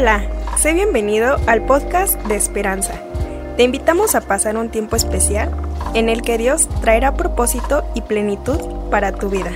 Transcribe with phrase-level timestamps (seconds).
[0.00, 0.22] Hola,
[0.56, 2.94] sé bienvenido al podcast de Esperanza.
[3.58, 5.54] Te invitamos a pasar un tiempo especial
[5.92, 8.58] en el que Dios traerá propósito y plenitud
[8.90, 9.50] para tu vida.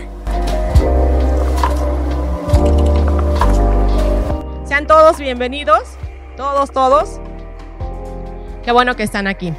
[4.67, 5.81] Sean todos bienvenidos,
[6.37, 7.23] todos, todos.
[8.63, 9.55] Qué bueno que están aquí.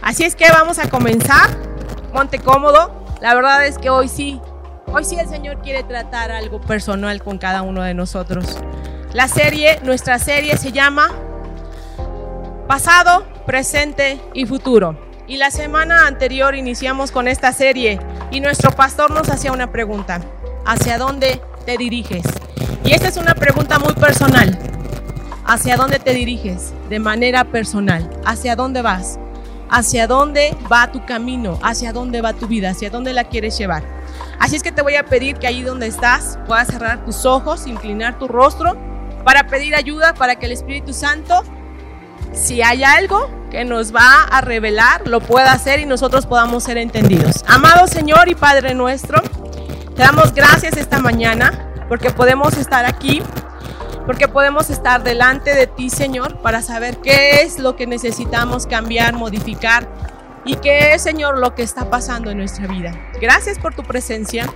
[0.00, 1.50] Así es que vamos a comenzar.
[2.14, 3.04] Monte cómodo.
[3.20, 4.40] La verdad es que hoy sí,
[4.86, 8.56] hoy sí el Señor quiere tratar algo personal con cada uno de nosotros.
[9.12, 11.10] La serie, nuestra serie se llama
[12.68, 14.96] Pasado, Presente y Futuro.
[15.26, 17.98] Y la semana anterior iniciamos con esta serie
[18.30, 20.20] y nuestro pastor nos hacía una pregunta.
[20.64, 22.22] ¿Hacia dónde te diriges?
[22.84, 24.56] Y esta es una pregunta muy personal.
[25.44, 26.72] ¿Hacia dónde te diriges?
[26.88, 28.08] De manera personal.
[28.24, 29.18] ¿Hacia dónde vas?
[29.70, 31.58] ¿Hacia dónde va tu camino?
[31.64, 32.70] ¿Hacia dónde va tu vida?
[32.70, 33.82] ¿Hacia dónde la quieres llevar?
[34.38, 37.66] Así es que te voy a pedir que ahí donde estás puedas cerrar tus ojos,
[37.66, 38.89] inclinar tu rostro
[39.24, 41.42] para pedir ayuda para que el Espíritu Santo,
[42.32, 46.78] si hay algo que nos va a revelar, lo pueda hacer y nosotros podamos ser
[46.78, 47.44] entendidos.
[47.46, 49.20] Amado Señor y Padre nuestro,
[49.94, 53.22] te damos gracias esta mañana porque podemos estar aquí,
[54.06, 59.14] porque podemos estar delante de ti, Señor, para saber qué es lo que necesitamos cambiar,
[59.14, 59.88] modificar
[60.44, 62.92] y qué es, Señor, lo que está pasando en nuestra vida.
[63.20, 64.46] Gracias por tu presencia.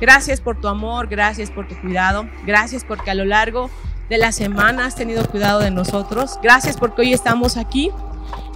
[0.00, 3.70] Gracias por tu amor, gracias por tu cuidado, gracias porque a lo largo
[4.08, 6.38] de la semana has tenido cuidado de nosotros.
[6.42, 7.90] Gracias porque hoy estamos aquí.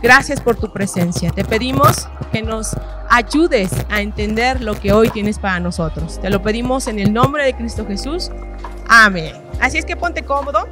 [0.03, 1.31] Gracias por tu presencia.
[1.31, 2.77] Te pedimos que nos
[3.09, 6.21] ayudes a entender lo que hoy tienes para nosotros.
[6.21, 8.31] Te lo pedimos en el nombre de Cristo Jesús.
[8.89, 9.34] Amén.
[9.61, 10.69] Así es que ponte cómodo.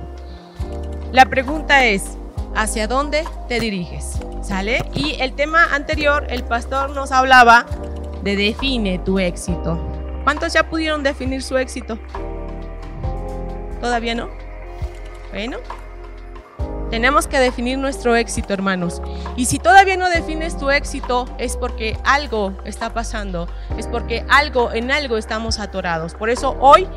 [1.12, 2.16] La pregunta es,
[2.54, 4.18] ¿hacia dónde te diriges?
[4.42, 4.84] ¿Sale?
[4.94, 7.66] Y el tema anterior, el pastor nos hablaba
[8.22, 9.78] de define tu éxito.
[10.24, 11.98] ¿Cuántos ya pudieron definir su éxito?
[13.80, 14.47] ¿Todavía no?
[15.38, 15.58] Bueno,
[16.90, 19.00] tenemos que definir nuestro éxito, hermanos.
[19.36, 24.72] Y si todavía no defines tu éxito, es porque algo está pasando, es porque algo
[24.72, 26.14] en algo estamos atorados.
[26.14, 26.88] Por eso hoy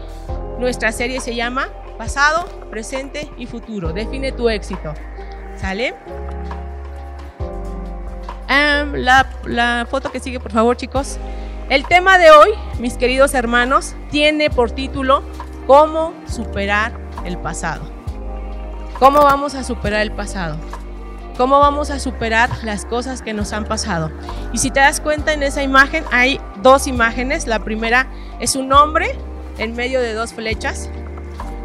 [0.58, 1.68] nuestra serie se llama
[2.00, 3.94] Pasado, Presente y Futuro.
[3.94, 4.96] Define tu éxito.
[5.56, 5.94] ¿Sale?
[8.48, 11.20] La, la foto que sigue, por favor, chicos.
[11.70, 15.22] El tema de hoy, mis queridos hermanos, tiene por título
[15.68, 18.01] Cómo superar el pasado.
[19.02, 20.58] ¿Cómo vamos a superar el pasado?
[21.36, 24.12] ¿Cómo vamos a superar las cosas que nos han pasado?
[24.54, 27.48] Y si te das cuenta en esa imagen hay dos imágenes.
[27.48, 28.06] La primera
[28.40, 29.18] es un hombre
[29.58, 30.88] en medio de dos flechas.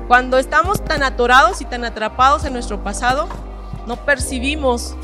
[0.08, 3.28] Cuando estamos tan atorados y tan atrapados en nuestro pasado,
[3.86, 4.96] no percibimos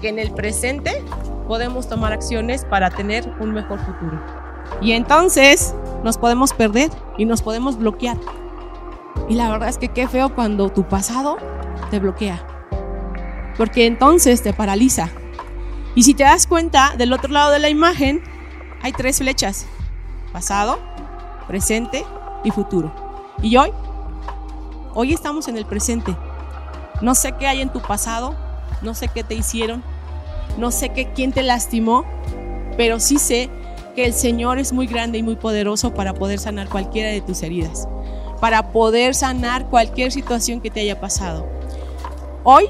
[0.00, 1.00] que en el presente
[1.46, 4.20] podemos tomar acciones para tener un mejor futuro.
[4.80, 8.16] Y entonces nos podemos perder y nos podemos bloquear.
[9.28, 11.36] Y la verdad es que qué feo cuando tu pasado
[11.90, 12.46] te bloquea.
[13.56, 15.10] Porque entonces te paraliza.
[15.94, 18.22] Y si te das cuenta, del otro lado de la imagen
[18.82, 19.66] hay tres flechas.
[20.32, 20.78] Pasado,
[21.46, 22.04] presente
[22.44, 22.92] y futuro.
[23.42, 23.70] Y hoy,
[24.94, 26.16] hoy estamos en el presente.
[27.00, 28.36] No sé qué hay en tu pasado,
[28.80, 29.82] no sé qué te hicieron,
[30.58, 32.04] no sé qué, quién te lastimó,
[32.76, 33.50] pero sí sé
[33.94, 37.42] que el Señor es muy grande y muy poderoso para poder sanar cualquiera de tus
[37.42, 37.88] heridas
[38.42, 41.46] para poder sanar cualquier situación que te haya pasado.
[42.42, 42.68] Hoy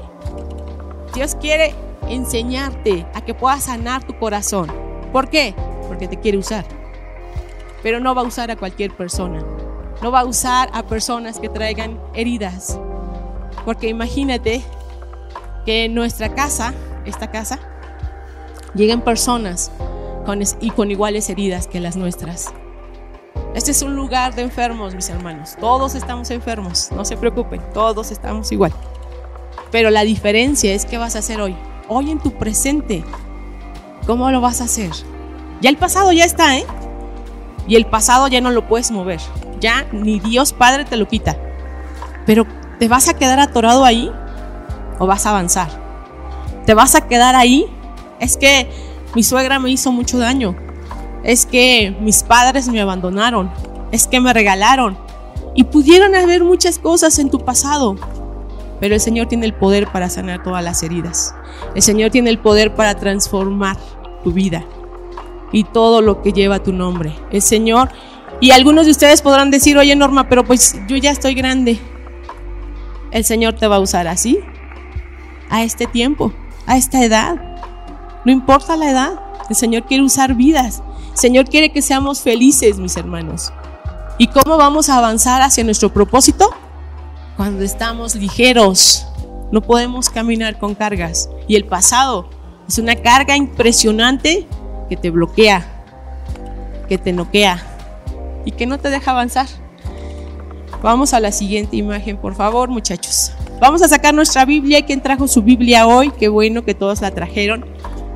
[1.15, 1.73] Dios quiere
[2.07, 4.71] enseñarte a que puedas sanar tu corazón.
[5.11, 5.55] ¿Por qué?
[5.87, 6.63] Porque te quiere usar.
[7.81, 9.43] Pero no va a usar a cualquier persona.
[10.03, 12.79] No va a usar a personas que traigan heridas.
[13.65, 14.61] Porque imagínate
[15.65, 17.57] que en nuestra casa, esta casa,
[18.75, 19.71] lleguen personas
[20.23, 22.53] con, y con iguales heridas que las nuestras.
[23.53, 25.55] Este es un lugar de enfermos, mis hermanos.
[25.59, 28.73] Todos estamos enfermos, no se preocupen, todos estamos igual.
[29.71, 31.55] Pero la diferencia es qué vas a hacer hoy.
[31.87, 33.03] Hoy en tu presente.
[34.07, 34.89] ¿Cómo lo vas a hacer?
[35.61, 36.65] Ya el pasado ya está, ¿eh?
[37.67, 39.19] Y el pasado ya no lo puedes mover.
[39.59, 41.37] Ya ni Dios Padre te lo quita.
[42.25, 42.47] Pero
[42.79, 44.11] ¿te vas a quedar atorado ahí
[44.97, 45.69] o vas a avanzar?
[46.65, 47.67] ¿Te vas a quedar ahí?
[48.19, 48.67] Es que
[49.13, 50.55] mi suegra me hizo mucho daño
[51.23, 53.51] es que mis padres me abandonaron,
[53.91, 54.97] es que me regalaron.
[55.55, 57.95] Y pudieron haber muchas cosas en tu pasado,
[58.79, 61.33] pero el Señor tiene el poder para sanar todas las heridas.
[61.75, 63.77] El Señor tiene el poder para transformar
[64.23, 64.65] tu vida
[65.51, 67.15] y todo lo que lleva tu nombre.
[67.31, 67.89] El Señor,
[68.41, 71.79] y algunos de ustedes podrán decir, oye Norma, pero pues yo ya estoy grande.
[73.11, 74.39] El Señor te va a usar así,
[75.49, 76.33] a este tiempo,
[76.65, 77.35] a esta edad.
[78.25, 79.13] No importa la edad,
[79.49, 80.81] el Señor quiere usar vidas.
[81.13, 83.51] Señor quiere que seamos felices, mis hermanos.
[84.17, 86.53] ¿Y cómo vamos a avanzar hacia nuestro propósito?
[87.35, 89.05] cuando estamos ligeros.
[89.51, 91.29] No podemos caminar con cargas.
[91.47, 92.29] Y el pasado
[92.67, 94.47] es una carga impresionante
[94.89, 95.83] que te bloquea,
[96.87, 97.61] que te noquea
[98.45, 99.47] y que no te deja avanzar.
[100.81, 103.31] Vamos a la siguiente imagen, por favor, muchachos.
[103.61, 104.85] Vamos a sacar nuestra Biblia.
[104.85, 106.11] ¿Quién trajo su Biblia hoy?
[106.11, 107.65] Qué bueno que todos la trajeron.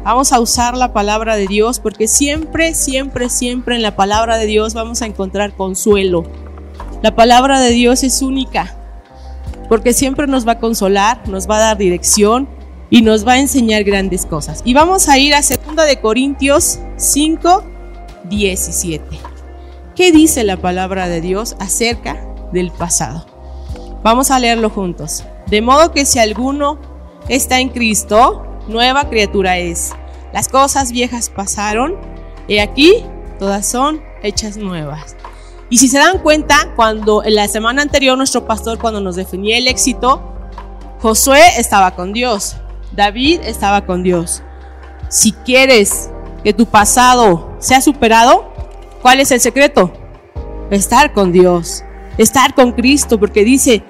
[0.07, 4.45] Vamos a usar la palabra de Dios porque siempre, siempre, siempre en la palabra de
[4.45, 6.23] Dios vamos a encontrar consuelo.
[7.01, 8.73] La palabra de Dios es única
[9.67, 12.47] porque siempre nos va a consolar, nos va a dar dirección
[12.89, 14.61] y nos va a enseñar grandes cosas.
[14.63, 17.65] Y vamos a ir a 2 de Corintios 5,
[18.29, 19.03] 17.
[19.93, 22.17] ¿Qué dice la palabra de Dios acerca
[22.53, 23.25] del pasado?
[24.03, 25.25] Vamos a leerlo juntos.
[25.47, 26.79] De modo que si alguno
[27.27, 29.93] está en Cristo, nueva criatura es.
[30.33, 31.95] Las cosas viejas pasaron
[32.47, 33.05] y aquí
[33.39, 35.15] todas son hechas nuevas.
[35.69, 39.57] Y si se dan cuenta, cuando en la semana anterior nuestro pastor cuando nos definía
[39.57, 40.33] el éxito,
[41.01, 42.57] Josué estaba con Dios,
[42.93, 44.43] David estaba con Dios.
[45.09, 46.09] Si quieres
[46.43, 48.51] que tu pasado sea superado,
[49.01, 49.91] ¿cuál es el secreto?
[50.71, 51.83] Estar con Dios,
[52.17, 53.83] estar con Cristo, porque dice,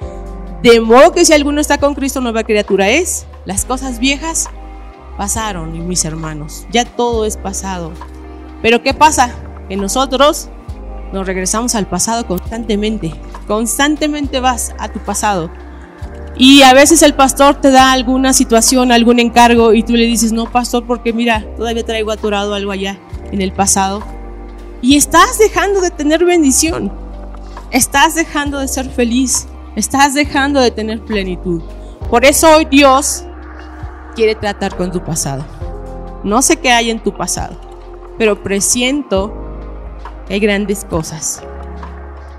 [0.63, 3.25] de modo que si alguno está con Cristo, nueva criatura es.
[3.45, 4.49] Las cosas viejas
[5.17, 7.91] pasaron, mis hermanos, ya todo es pasado.
[8.61, 9.31] Pero ¿qué pasa?
[9.67, 10.49] Que nosotros
[11.11, 13.13] nos regresamos al pasado constantemente.
[13.47, 15.49] Constantemente vas a tu pasado.
[16.35, 20.31] Y a veces el pastor te da alguna situación, algún encargo y tú le dices,
[20.31, 22.99] no, pastor, porque mira, todavía traigo atorado algo allá
[23.31, 24.03] en el pasado.
[24.81, 26.93] Y estás dejando de tener bendición.
[27.71, 29.47] Estás dejando de ser feliz.
[29.75, 31.63] Estás dejando de tener plenitud.
[32.09, 33.23] Por eso hoy Dios
[34.17, 35.45] quiere tratar con tu pasado.
[36.23, 37.55] No sé qué hay en tu pasado,
[38.17, 39.31] pero presiento
[40.27, 41.43] hay grandes cosas.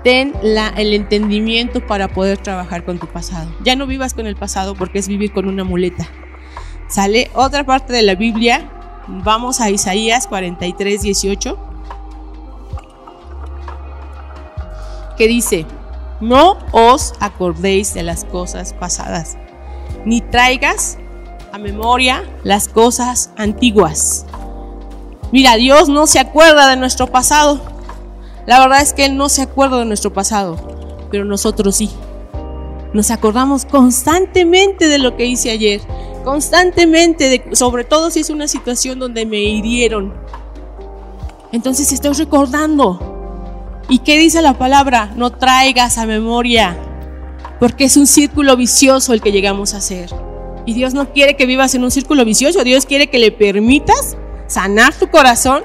[0.03, 3.49] Ten la, el entendimiento para poder trabajar con tu pasado.
[3.63, 6.05] Ya no vivas con el pasado porque es vivir con una muleta.
[6.89, 8.69] Sale otra parte de la Biblia.
[9.07, 11.57] Vamos a Isaías 43, 18.
[15.17, 15.65] Que dice,
[16.19, 19.37] no os acordéis de las cosas pasadas,
[20.05, 20.97] ni traigas
[21.51, 24.25] a memoria las cosas antiguas.
[25.31, 27.61] Mira, Dios no se acuerda de nuestro pasado.
[28.47, 31.89] La verdad es que Él no se acuerda de nuestro pasado, pero nosotros sí.
[32.93, 35.81] Nos acordamos constantemente de lo que hice ayer,
[36.23, 40.13] constantemente, de, sobre todo si es una situación donde me hirieron.
[41.51, 42.99] Entonces estoy recordando.
[43.87, 45.11] ¿Y qué dice la palabra?
[45.15, 46.77] No traigas a memoria,
[47.59, 50.09] porque es un círculo vicioso el que llegamos a hacer.
[50.69, 54.15] Y Dios no quiere que vivas en un círculo vicioso, Dios quiere que le permitas
[54.45, 55.63] sanar tu corazón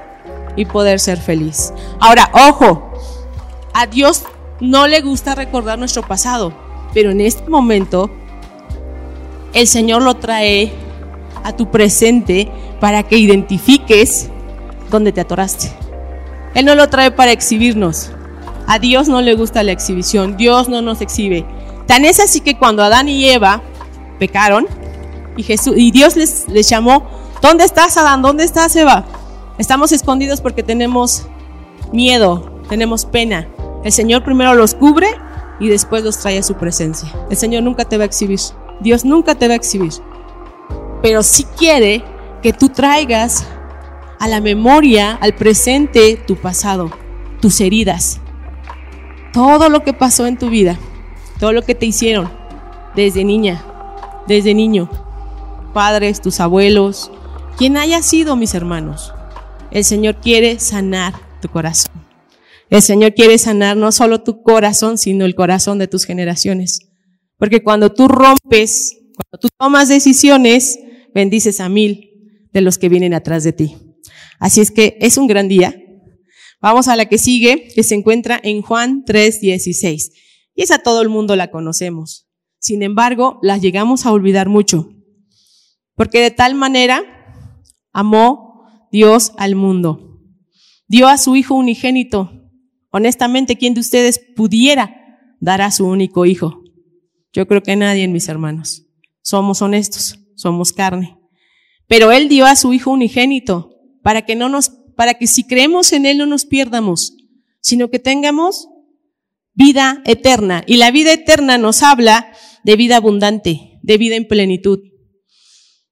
[0.55, 1.71] y poder ser feliz.
[1.99, 2.91] Ahora, ojo,
[3.71, 4.23] a Dios
[4.59, 6.55] no le gusta recordar nuestro pasado,
[6.91, 8.09] pero en este momento
[9.53, 10.73] el Señor lo trae
[11.43, 12.49] a tu presente
[12.79, 14.31] para que identifiques
[14.89, 15.71] dónde te atoraste.
[16.55, 18.09] Él no lo trae para exhibirnos.
[18.65, 20.35] A Dios no le gusta la exhibición.
[20.35, 21.45] Dios no nos exhibe.
[21.85, 23.61] Tan es así que cuando Adán y Eva
[24.17, 24.65] pecaron
[25.37, 27.07] y, Jesús, y Dios les, llamó,
[27.41, 28.21] ¿dónde estás Adán?
[28.21, 29.05] ¿Dónde estás Eva?
[29.57, 31.27] Estamos escondidos porque tenemos
[31.91, 33.47] miedo, tenemos pena.
[33.83, 35.07] El Señor primero los cubre
[35.59, 37.09] y después los trae a su presencia.
[37.29, 38.39] El Señor nunca te va a exhibir.
[38.81, 39.93] Dios nunca te va a exhibir.
[41.01, 42.03] Pero sí quiere
[42.41, 43.45] que tú traigas
[44.19, 46.91] a la memoria, al presente, tu pasado,
[47.41, 48.19] tus heridas.
[49.33, 50.77] Todo lo que pasó en tu vida,
[51.39, 52.31] todo lo que te hicieron
[52.95, 53.63] desde niña,
[54.27, 54.89] desde niño,
[55.75, 57.11] padres, tus abuelos,
[57.57, 59.13] quien haya sido mis hermanos.
[59.71, 61.91] El Señor quiere sanar tu corazón.
[62.69, 66.79] El Señor quiere sanar no solo tu corazón, sino el corazón de tus generaciones.
[67.37, 70.79] Porque cuando tú rompes, cuando tú tomas decisiones,
[71.13, 72.09] bendices a mil
[72.53, 73.75] de los que vienen atrás de ti.
[74.39, 75.75] Así es que es un gran día.
[76.61, 80.11] Vamos a la que sigue, que se encuentra en Juan 3:16.
[80.55, 82.29] Y esa todo el mundo la conocemos.
[82.59, 84.94] Sin embargo, la llegamos a olvidar mucho.
[85.95, 87.03] Porque de tal manera
[87.91, 90.21] amó Dios al mundo.
[90.87, 92.31] Dio a su Hijo unigénito.
[92.91, 96.63] Honestamente, ¿quién de ustedes pudiera dar a su único Hijo?
[97.33, 98.85] Yo creo que nadie, mis hermanos.
[99.21, 101.17] Somos honestos, somos carne.
[101.87, 103.71] Pero Él dio a su Hijo unigénito
[104.01, 107.15] para que no nos, para que si creemos en Él no nos pierdamos,
[107.59, 108.69] sino que tengamos
[109.53, 110.63] vida eterna.
[110.67, 112.31] Y la vida eterna nos habla
[112.63, 114.79] de vida abundante, de vida en plenitud.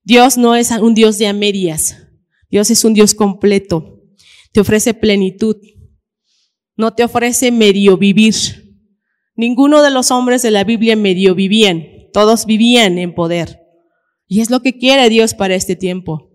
[0.03, 1.97] Dios no es un Dios de a medias.
[2.49, 4.01] Dios es un Dios completo.
[4.51, 5.57] Te ofrece plenitud.
[6.75, 8.35] No te ofrece medio vivir.
[9.35, 13.59] Ninguno de los hombres de la Biblia medio vivían, todos vivían en poder.
[14.27, 16.31] Y es lo que quiere Dios para este tiempo.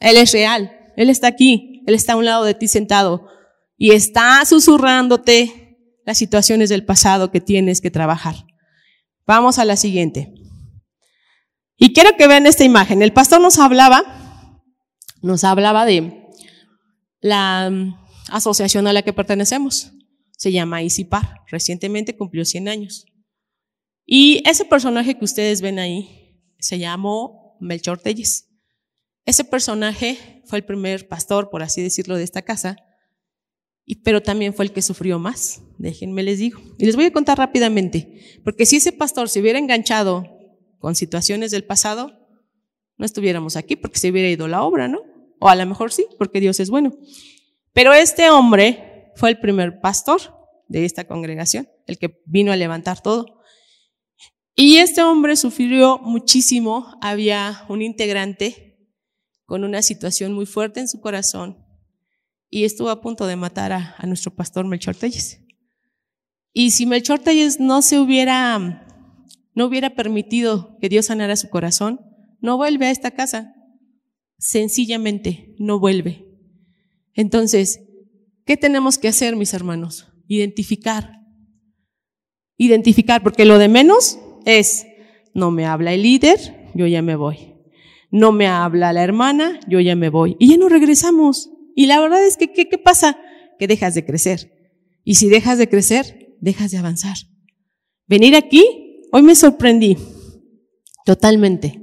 [0.00, 3.28] Él es real, Él está aquí, Él está a un lado de ti sentado
[3.76, 8.34] y está susurrándote las situaciones del pasado que tienes que trabajar.
[9.26, 10.33] Vamos a la siguiente.
[11.76, 13.02] Y quiero que vean esta imagen.
[13.02, 14.02] El pastor nos hablaba,
[15.22, 16.28] nos hablaba de
[17.20, 17.94] la mm,
[18.28, 19.92] asociación a la que pertenecemos.
[20.36, 21.42] Se llama ICIPAR.
[21.48, 23.06] Recientemente cumplió 100 años.
[24.06, 28.48] Y ese personaje que ustedes ven ahí se llamó Melchor Telles.
[29.26, 32.76] Ese personaje fue el primer pastor, por así decirlo, de esta casa,
[33.86, 36.60] y, pero también fue el que sufrió más, déjenme les digo.
[36.78, 40.33] Y les voy a contar rápidamente, porque si ese pastor se hubiera enganchado
[40.84, 42.12] con situaciones del pasado,
[42.98, 45.00] no estuviéramos aquí porque se hubiera ido la obra, ¿no?
[45.40, 46.92] O a lo mejor sí, porque Dios es bueno.
[47.72, 50.20] Pero este hombre fue el primer pastor
[50.68, 53.40] de esta congregación, el que vino a levantar todo.
[54.54, 56.98] Y este hombre sufrió muchísimo.
[57.00, 58.78] Había un integrante
[59.46, 61.64] con una situación muy fuerte en su corazón
[62.50, 65.40] y estuvo a punto de matar a, nuestro pastor Melchor Telles.
[66.52, 68.83] Y si Melchor Telles no se hubiera,
[69.54, 72.00] no hubiera permitido que Dios sanara su corazón,
[72.40, 73.54] no vuelve a esta casa.
[74.38, 76.26] Sencillamente no vuelve.
[77.14, 77.80] Entonces,
[78.44, 80.08] ¿qué tenemos que hacer, mis hermanos?
[80.26, 81.20] Identificar.
[82.56, 84.86] Identificar, porque lo de menos es,
[85.32, 87.54] no me habla el líder, yo ya me voy.
[88.10, 90.36] No me habla la hermana, yo ya me voy.
[90.38, 91.50] Y ya no regresamos.
[91.74, 93.18] Y la verdad es que, ¿qué, pasa?
[93.58, 94.52] Que dejas de crecer.
[95.04, 97.16] Y si dejas de crecer, dejas de avanzar.
[98.06, 98.83] Venir aquí,
[99.14, 99.96] hoy me sorprendí.
[101.04, 101.80] Totalmente.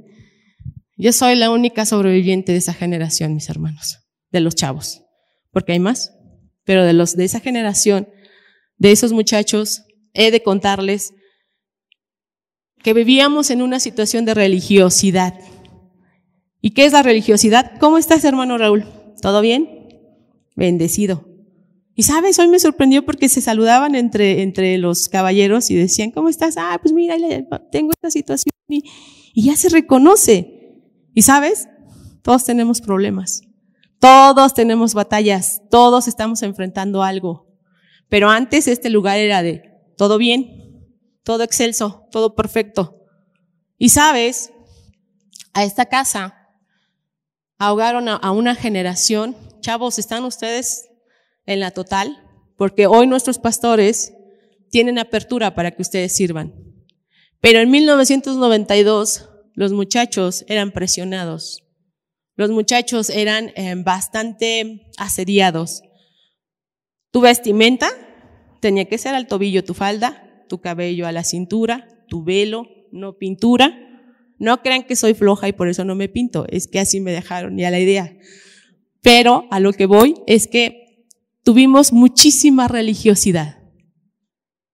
[0.98, 4.00] Yo soy la única sobreviviente de esa generación, mis hermanos,
[4.32, 5.02] de los chavos,
[5.52, 6.14] porque hay más,
[6.66, 8.10] pero de los de esa generación,
[8.78, 9.84] de esos muchachos,
[10.14, 11.14] he de contarles
[12.84, 15.34] que vivíamos en una situación de religiosidad.
[16.60, 17.80] ¿Y qué es la religiosidad?
[17.80, 18.86] ¿Cómo estás, hermano Raúl?
[19.22, 19.88] ¿Todo bien?
[20.58, 21.31] Bendecido.
[21.96, 26.30] Y sabes, hoy me sorprendió porque se saludaban entre, entre los caballeros y decían, ¿cómo
[26.30, 26.56] estás?
[26.58, 27.16] Ah, pues mira,
[27.72, 28.84] tengo esta situación y,
[29.34, 30.80] y ya se reconoce.
[31.14, 31.68] Y sabes,
[32.22, 33.42] todos tenemos problemas,
[34.00, 37.48] todos tenemos batallas, todos estamos enfrentando algo.
[38.10, 39.64] Pero antes este lugar era de
[39.98, 40.86] todo bien,
[41.24, 42.98] todo excelso, todo perfecto.
[43.78, 44.52] Y sabes,
[45.54, 46.50] a esta casa
[47.58, 49.36] ahogaron a, una generación.
[49.60, 50.90] Chavos, ¿están ustedes
[51.46, 52.18] en la total?
[52.58, 54.14] Porque hoy nuestros pastores
[54.70, 56.54] tienen apertura para que ustedes sirvan.
[57.40, 61.64] Pero en 1992 los muchachos eran presionados.
[62.36, 65.84] Los muchachos eran eh, bastante asediados.
[67.12, 67.90] Tu vestimenta
[68.62, 73.18] tenía que ser al tobillo tu falda, tu cabello a la cintura, tu velo, no
[73.18, 73.78] pintura.
[74.38, 77.12] No crean que soy floja y por eso no me pinto, es que así me
[77.12, 78.18] dejaron ya la idea.
[79.02, 80.81] Pero a lo que voy es que
[81.44, 83.60] tuvimos muchísima religiosidad.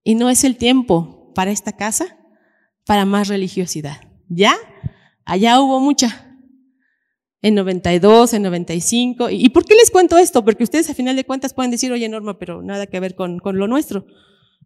[0.03, 2.17] Y no es el tiempo para esta casa,
[2.85, 4.01] para más religiosidad.
[4.29, 4.55] ¿Ya?
[5.25, 6.23] Allá hubo mucha.
[7.41, 9.29] En 92, en 95.
[9.29, 10.43] ¿Y por qué les cuento esto?
[10.43, 13.39] Porque ustedes a final de cuentas pueden decir, oye Norma, pero nada que ver con,
[13.39, 14.05] con lo nuestro.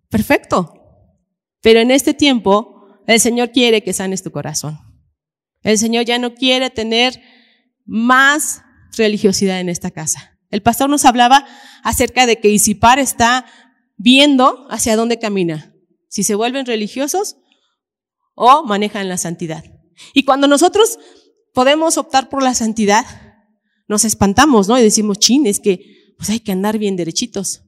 [0.09, 0.73] Perfecto.
[1.61, 4.79] Pero en este tiempo, el Señor quiere que sanes tu corazón.
[5.63, 7.21] El Señor ya no quiere tener
[7.85, 8.63] más
[8.97, 10.30] religiosidad en esta casa.
[10.51, 11.45] El pastor nos hablaba
[11.81, 13.45] acerca de que Isipar está
[13.97, 15.73] viendo hacia dónde camina.
[16.09, 17.37] Si se vuelven religiosos
[18.35, 19.63] o manejan la santidad.
[20.13, 20.99] Y cuando nosotros
[21.53, 23.05] podemos optar por la santidad,
[23.87, 24.77] nos espantamos, ¿no?
[24.77, 27.63] Y decimos, chin, es que pues hay que andar bien derechitos.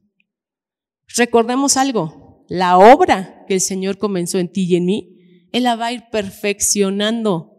[1.16, 5.76] Recordemos algo, la obra que el Señor comenzó en ti y en mí, Él la
[5.76, 7.52] va a ir perfeccionando.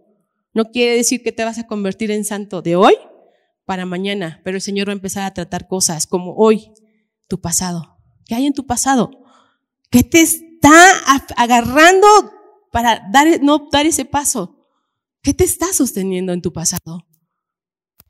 [0.53, 2.95] No quiere decir que te vas a convertir en santo de hoy
[3.65, 6.71] para mañana, pero el Señor va a empezar a tratar cosas como hoy,
[7.27, 7.97] tu pasado.
[8.25, 9.11] ¿Qué hay en tu pasado?
[9.89, 10.71] ¿Qué te está
[11.35, 12.07] agarrando
[12.71, 14.67] para dar, no dar ese paso?
[15.21, 17.07] ¿Qué te está sosteniendo en tu pasado?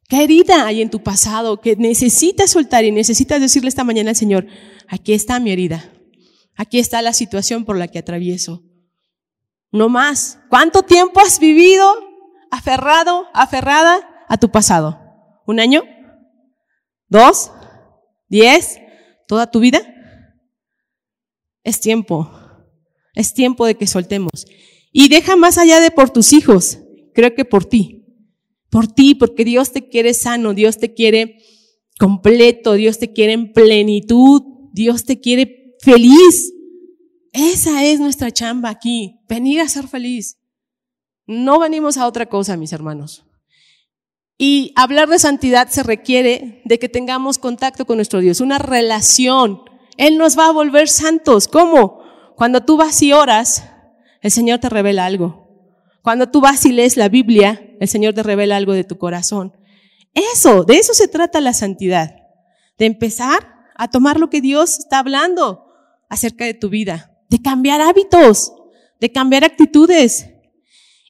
[0.07, 4.15] ¿Qué herida hay en tu pasado que necesitas soltar y necesitas decirle esta mañana al
[4.15, 4.45] Señor,
[4.87, 5.91] aquí está mi herida,
[6.55, 8.63] Aquí está la situación por la que atravieso.
[9.71, 10.39] No más.
[10.49, 11.93] ¿Cuánto tiempo has vivido
[12.49, 15.04] aferrado, aferrada a tu pasado?
[15.45, 15.83] ¿Un año?
[17.07, 17.51] ¿Dos?
[18.27, 18.79] ¿Diez?
[19.27, 19.81] ¿Toda tu vida?
[21.63, 22.31] Es tiempo.
[23.13, 24.45] Es tiempo de que soltemos.
[24.91, 26.79] Y deja más allá de por tus hijos.
[27.13, 28.05] Creo que por ti.
[28.69, 31.37] Por ti, porque Dios te quiere sano, Dios te quiere
[31.99, 34.41] completo, Dios te quiere en plenitud,
[34.73, 36.53] Dios te quiere feliz.
[37.31, 40.37] Esa es nuestra chamba aquí, venir a ser feliz.
[41.27, 43.24] No venimos a otra cosa, mis hermanos.
[44.37, 49.61] Y hablar de santidad se requiere de que tengamos contacto con nuestro Dios, una relación.
[49.97, 51.47] Él nos va a volver santos.
[51.47, 52.01] ¿Cómo?
[52.35, 53.63] Cuando tú vas y oras,
[54.21, 55.45] el Señor te revela algo.
[56.01, 59.53] Cuando tú vas y lees la Biblia, el Señor te revela algo de tu corazón.
[60.13, 62.15] Eso, de eso se trata la santidad.
[62.77, 65.65] De empezar a tomar lo que Dios está hablando
[66.09, 67.11] acerca de tu vida.
[67.29, 68.53] De cambiar hábitos,
[68.99, 70.29] de cambiar actitudes.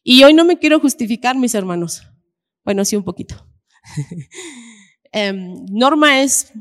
[0.04, 2.04] Y hoy no me quiero justificar, mis hermanos.
[2.66, 3.48] Bueno, sí un poquito.
[5.18, 6.52] Em, Norma es,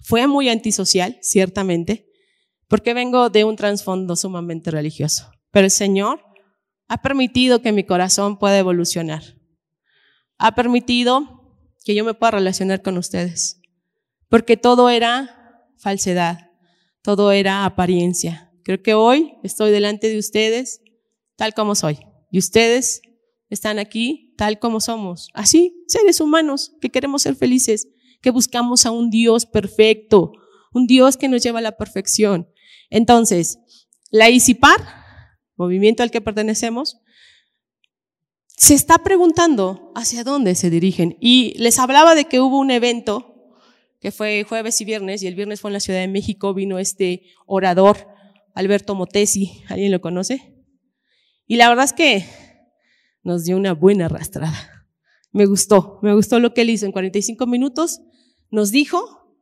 [0.00, 2.08] fue muy antisocial, ciertamente,
[2.66, 5.30] porque vengo de un trasfondo sumamente religioso.
[5.50, 6.24] Pero el Señor
[6.86, 9.22] ha permitido que mi corazón pueda evolucionar.
[10.38, 13.60] Ha permitido que yo me pueda relacionar con ustedes.
[14.30, 16.50] Porque todo era falsedad,
[17.02, 18.50] todo era apariencia.
[18.64, 20.80] Creo que hoy estoy delante de ustedes
[21.36, 21.98] tal como soy.
[22.30, 23.02] Y ustedes
[23.50, 25.30] están aquí tal como somos.
[25.34, 27.88] Así, seres humanos que queremos ser felices,
[28.20, 30.32] que buscamos a un Dios perfecto,
[30.72, 32.48] un Dios que nos lleva a la perfección.
[32.90, 33.58] Entonces,
[34.10, 34.80] la ICIPAR,
[35.56, 36.98] movimiento al que pertenecemos,
[38.56, 41.16] se está preguntando hacia dónde se dirigen.
[41.20, 43.34] Y les hablaba de que hubo un evento
[44.00, 46.78] que fue jueves y viernes, y el viernes fue en la Ciudad de México, vino
[46.78, 48.08] este orador,
[48.54, 50.54] Alberto Motesi, ¿alguien lo conoce?
[51.46, 52.24] Y la verdad es que
[53.22, 54.86] nos dio una buena arrastrada.
[55.32, 58.00] Me gustó, me gustó lo que él hizo en 45 minutos.
[58.50, 59.36] Nos dijo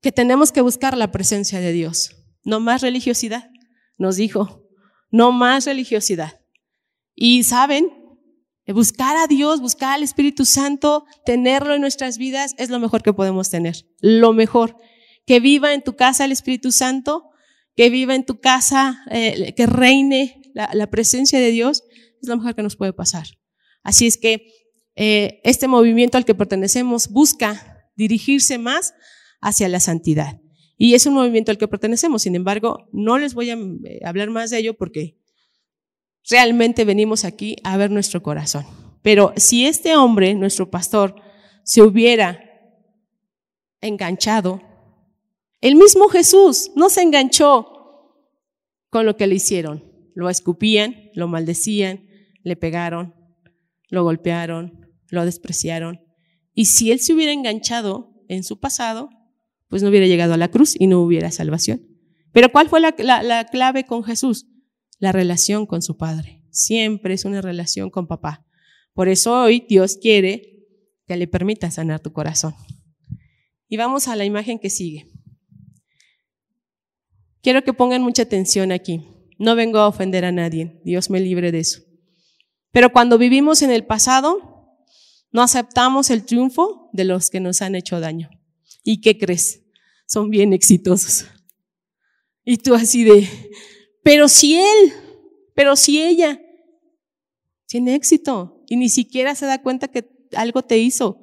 [0.00, 3.50] que tenemos que buscar la presencia de Dios, no más religiosidad.
[3.98, 4.66] Nos dijo,
[5.10, 6.40] no más religiosidad.
[7.14, 7.88] Y saben,
[8.72, 13.12] buscar a Dios, buscar al Espíritu Santo, tenerlo en nuestras vidas es lo mejor que
[13.12, 13.86] podemos tener.
[14.00, 14.76] Lo mejor.
[15.26, 17.30] Que viva en tu casa el Espíritu Santo,
[17.76, 21.84] que viva en tu casa, eh, que reine la, la presencia de Dios
[22.20, 23.26] es lo mejor que nos puede pasar.
[23.82, 24.46] Así es que
[24.96, 28.94] eh, este movimiento al que pertenecemos busca dirigirse más
[29.40, 30.40] hacia la santidad.
[30.76, 32.22] Y es un movimiento al que pertenecemos.
[32.22, 35.18] Sin embargo, no les voy a eh, hablar más de ello porque
[36.28, 38.66] realmente venimos aquí a ver nuestro corazón.
[39.02, 41.14] Pero si este hombre, nuestro pastor,
[41.64, 42.42] se hubiera
[43.80, 44.62] enganchado,
[45.60, 47.66] el mismo Jesús no se enganchó
[48.90, 49.84] con lo que le hicieron.
[50.14, 52.09] Lo escupían, lo maldecían,
[52.42, 53.14] le pegaron,
[53.88, 56.00] lo golpearon, lo despreciaron.
[56.54, 59.10] Y si él se hubiera enganchado en su pasado,
[59.68, 61.86] pues no hubiera llegado a la cruz y no hubiera salvación.
[62.32, 64.46] Pero ¿cuál fue la, clave con Jesús?
[64.98, 66.42] La relación con su Padre.
[66.50, 68.44] Siempre es una relación con papá.
[68.92, 70.66] Por eso hoy Dios quiere
[71.06, 72.54] que le permita sanar tu corazón.
[73.68, 75.08] Y vamos a la imagen que sigue.
[77.42, 79.02] Quiero que pongan mucha atención aquí.
[79.38, 80.80] No vengo a ofender a nadie.
[80.84, 81.80] Dios me libre de eso.
[82.72, 84.76] Pero cuando vivimos en el pasado,
[85.32, 88.30] no aceptamos el triunfo de los que nos han hecho daño.
[88.84, 89.62] ¿Y qué crees?
[90.06, 91.26] Son bien exitosos.
[92.44, 93.28] Y tú así de,
[94.02, 94.92] pero si él,
[95.54, 96.40] pero si ella
[97.66, 101.22] tiene éxito y ni siquiera se da cuenta que algo te hizo.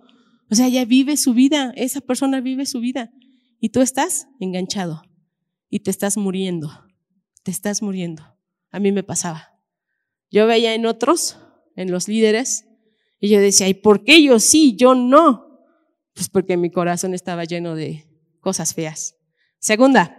[0.49, 3.11] O sea, ella vive su vida, esa persona vive su vida
[3.59, 5.01] y tú estás enganchado
[5.69, 6.69] y te estás muriendo,
[7.43, 8.23] te estás muriendo.
[8.71, 9.56] A mí me pasaba.
[10.29, 11.37] Yo veía en otros,
[11.75, 12.65] en los líderes,
[13.19, 15.61] y yo decía, ¿y por qué yo sí, yo no?
[16.13, 18.05] Pues porque mi corazón estaba lleno de
[18.41, 19.15] cosas feas.
[19.59, 20.17] Segunda,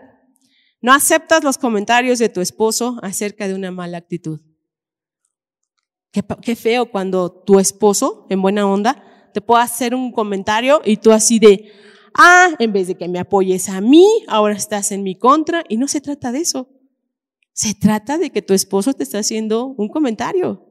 [0.80, 4.40] no aceptas los comentarios de tu esposo acerca de una mala actitud.
[6.10, 11.12] Qué, feo cuando tu esposo, en buena onda, te pueda hacer un comentario y tú
[11.12, 11.70] así de,
[12.14, 15.64] ah, en vez de que me apoyes a mí, ahora estás en mi contra.
[15.68, 16.68] Y no se trata de eso.
[17.58, 20.64] Se trata de que tu esposo te está haciendo un comentario.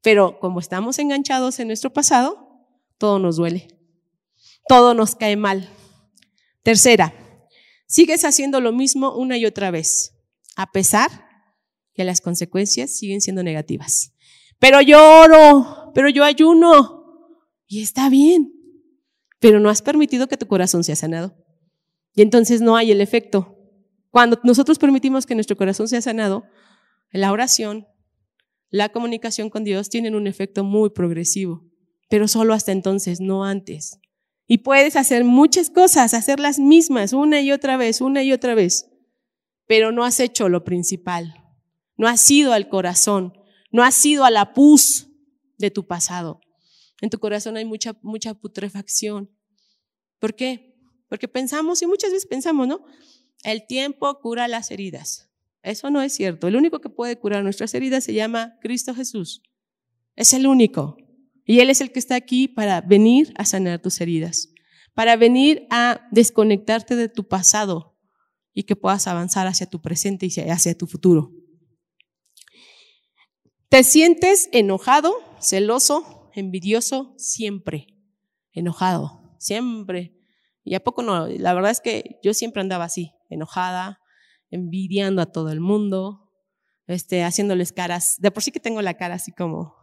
[0.00, 2.38] Pero como estamos enganchados en nuestro pasado,
[2.96, 3.68] todo nos duele.
[4.66, 5.68] Todo nos cae mal.
[6.62, 7.12] Tercera,
[7.86, 10.14] sigues haciendo lo mismo una y otra vez,
[10.56, 11.10] a pesar
[11.92, 14.14] que las consecuencias siguen siendo negativas.
[14.58, 17.04] Pero yo oro, pero yo ayuno,
[17.66, 18.54] y está bien,
[19.38, 21.36] pero no has permitido que tu corazón sea sanado.
[22.14, 23.59] Y entonces no hay el efecto
[24.10, 26.44] cuando nosotros permitimos que nuestro corazón sea sanado,
[27.12, 27.86] la oración,
[28.68, 31.64] la comunicación con Dios tienen un efecto muy progresivo,
[32.08, 33.98] pero solo hasta entonces, no antes.
[34.46, 38.54] Y puedes hacer muchas cosas, hacer las mismas una y otra vez, una y otra
[38.54, 38.90] vez,
[39.66, 41.34] pero no has hecho lo principal.
[41.96, 43.32] No has ido al corazón,
[43.70, 45.08] no has ido a la pus
[45.58, 46.40] de tu pasado.
[47.00, 49.30] En tu corazón hay mucha, mucha putrefacción.
[50.18, 50.74] ¿Por qué?
[51.08, 52.84] Porque pensamos, y muchas veces pensamos, ¿no?
[53.42, 55.30] El tiempo cura las heridas.
[55.62, 56.48] Eso no es cierto.
[56.48, 59.42] El único que puede curar nuestras heridas se llama Cristo Jesús.
[60.16, 60.96] Es el único.
[61.44, 64.50] Y Él es el que está aquí para venir a sanar tus heridas,
[64.94, 67.98] para venir a desconectarte de tu pasado
[68.52, 71.32] y que puedas avanzar hacia tu presente y hacia tu futuro.
[73.68, 77.86] Te sientes enojado, celoso, envidioso, siempre.
[78.52, 80.16] Enojado, siempre.
[80.64, 84.00] Y a poco no, la verdad es que yo siempre andaba así, enojada,
[84.50, 86.30] envidiando a todo el mundo,
[86.86, 88.16] este, haciéndoles caras.
[88.18, 89.74] De por sí que tengo la cara así como.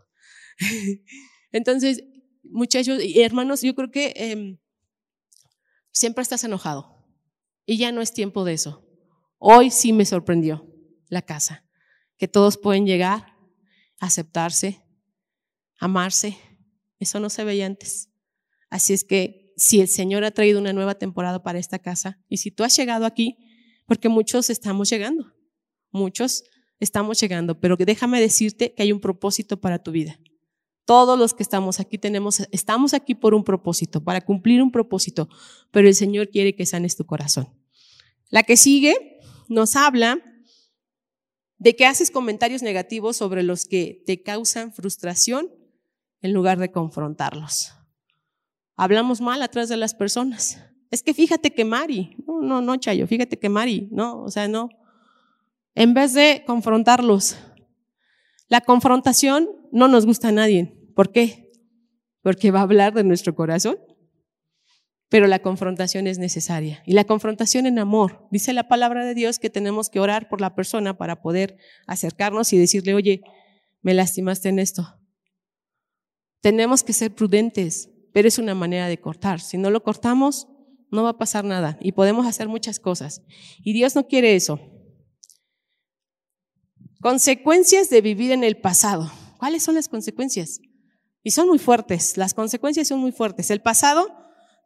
[1.52, 2.04] Entonces,
[2.44, 4.58] muchachos y hermanos, yo creo que em,
[5.92, 6.96] siempre estás enojado.
[7.66, 8.86] Y ya no es tiempo de eso.
[9.40, 10.66] Hoy sí me sorprendió
[11.10, 11.66] la casa,
[12.18, 13.38] que todos pueden llegar,
[14.00, 14.84] aceptarse,
[15.80, 16.38] amarse.
[17.00, 18.10] Eso no se veía antes.
[18.70, 22.38] Así es que si el Señor ha traído una nueva temporada para esta casa y
[22.38, 23.38] si tú has llegado aquí,
[23.88, 25.34] porque muchos estamos llegando,
[25.92, 26.44] muchos
[26.80, 30.20] estamos llegando, pero déjame decirte que hay un propósito para tu vida.
[30.86, 35.28] Todos los que estamos aquí tenemos, estamos aquí por un propósito, para cumplir un propósito,
[35.72, 37.50] pero el Señor quiere que sanes tu corazón.
[38.30, 40.22] La que sigue nos habla
[41.58, 45.50] de que haces comentarios negativos sobre los que te causan frustración
[46.22, 47.72] en lugar de confrontarlos.
[48.78, 50.64] Hablamos mal atrás de las personas.
[50.92, 54.48] Es que fíjate que Mari, no, no, no, Chayo, fíjate que Mari, no, o sea,
[54.48, 54.70] no.
[55.76, 57.38] En vez de confrontarlos,
[58.48, 60.78] la confrontación no nos gusta a nadie.
[60.96, 61.52] ¿Por qué?
[62.22, 63.78] Porque va a hablar de nuestro corazón.
[65.10, 66.84] Pero la confrontación es necesaria.
[66.86, 68.28] Y la confrontación en amor.
[68.30, 72.52] Dice la palabra de Dios que tenemos que orar por la persona para poder acercarnos
[72.54, 73.22] y decirle, oye,
[73.82, 75.00] me lastimaste en esto.
[76.42, 79.40] Tenemos que ser prudentes, pero es una manera de cortar.
[79.40, 80.48] Si no lo cortamos,
[80.90, 83.22] no va a pasar nada y podemos hacer muchas cosas.
[83.64, 84.60] Y Dios no quiere eso.
[87.00, 89.12] Consecuencias de vivir en el pasado.
[89.38, 90.62] ¿Cuáles son las consecuencias?
[91.22, 93.52] Y son muy fuertes, las consecuencias son muy fuertes.
[93.52, 94.08] El pasado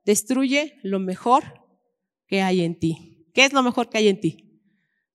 [0.05, 1.43] destruye lo mejor
[2.27, 3.27] que hay en ti.
[3.33, 4.61] ¿Qué es lo mejor que hay en ti?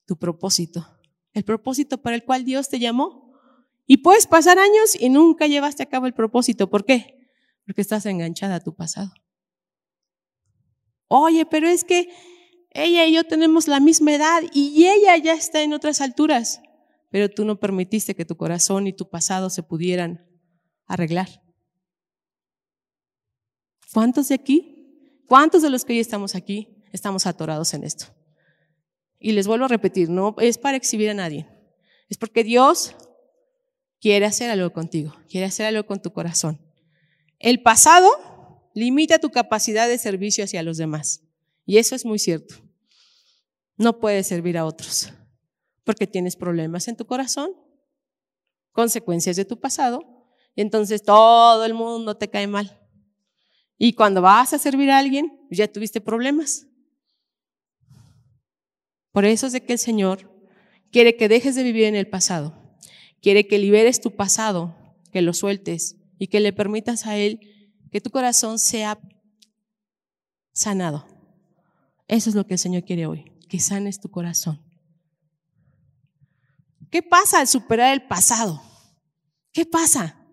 [0.05, 0.87] Tu propósito.
[1.33, 3.33] El propósito para el cual Dios te llamó.
[3.87, 6.69] Y puedes pasar años y nunca llevaste a cabo el propósito.
[6.69, 7.16] ¿Por qué?
[7.67, 9.13] Porque estás enganchada a tu pasado.
[11.09, 12.09] Oye, pero es que
[12.71, 16.61] ella y yo tenemos la misma edad y ella ya está en otras alturas,
[17.11, 20.27] pero tú no permitiste que tu corazón y tu pasado se pudieran
[20.87, 21.29] arreglar.
[23.93, 25.23] ¿Cuántos de aquí?
[25.27, 28.07] ¿Cuántos de los que hoy estamos aquí estamos atorados en esto?
[29.19, 31.49] Y les vuelvo a repetir, no es para exhibir a nadie,
[32.09, 32.95] es porque Dios
[34.01, 36.66] quiere hacer algo contigo, quiere hacer algo con tu corazón.
[37.39, 38.11] El pasado
[38.75, 41.23] limita tu capacidad de servicio hacia los demás.
[41.65, 42.57] Y eso es muy cierto.
[43.77, 45.13] No puedes servir a otros
[45.87, 47.53] porque tienes problemas en tu corazón,
[48.73, 50.05] consecuencias de tu pasado,
[50.57, 52.81] y entonces todo el mundo te cae mal.
[53.79, 56.67] Y cuando vas a servir a alguien, ya tuviste problemas.
[59.13, 60.29] Por eso es de que el Señor
[60.91, 62.53] quiere que dejes de vivir en el pasado,
[63.23, 64.75] quiere que liberes tu pasado,
[65.13, 67.41] que lo sueltes y que le permitas a Él
[67.91, 68.99] que tu corazón sea
[70.53, 71.07] sanado.
[72.09, 74.63] Eso es lo que el Señor quiere hoy, que sanes tu corazón.
[76.91, 78.63] ¿Qué pasa al superar el pasado?
[79.53, 80.25] ¿Qué pasa?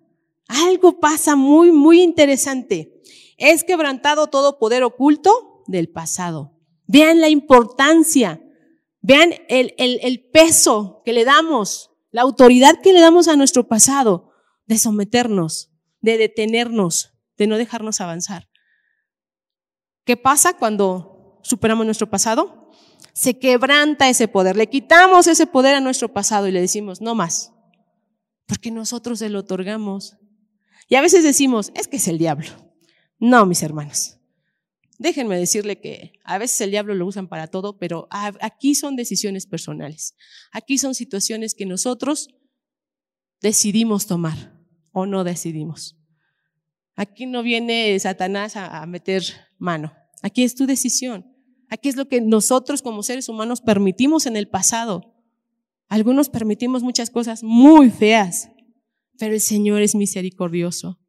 [0.48, 3.02] Algo pasa muy, muy interesante.
[3.38, 6.60] Es quebrantado todo poder oculto del pasado.
[6.86, 8.42] Vean la importancia,
[9.02, 13.68] vean el, el, el peso que le damos, la autoridad que le damos a nuestro
[13.68, 14.32] pasado
[14.68, 15.73] de someternos,
[16.04, 18.50] de detenernos, de no dejarnos avanzar.
[20.06, 22.70] ¿Qué pasa cuando superamos nuestro pasado?
[23.14, 27.16] Se quebranta ese poder, le quitamos ese poder a nuestro pasado y le decimos, no
[27.16, 27.54] más,
[28.46, 30.18] porque nosotros se lo otorgamos.
[30.90, 32.50] Y a veces decimos, es que es el diablo.
[33.18, 34.18] No, mis hermanos.
[35.00, 39.48] Déjenme decirle que a veces el diablo lo usan para todo, pero aquí son decisiones
[39.48, 40.16] personales.
[40.52, 42.28] Aquí son situaciones que nosotros
[43.42, 44.63] decidimos tomar
[44.94, 45.98] o no decidimos.
[46.96, 49.24] Aquí no viene Satanás a, meter
[49.58, 49.92] mano.
[50.22, 51.26] Aquí es tu decisión.
[51.70, 55.16] Aquí es lo que nosotros como seres humanos permitimos en el pasado.
[55.90, 58.50] Algunos permitimos muchas cosas muy feas,
[59.18, 61.00] pero el Señor es misericordioso.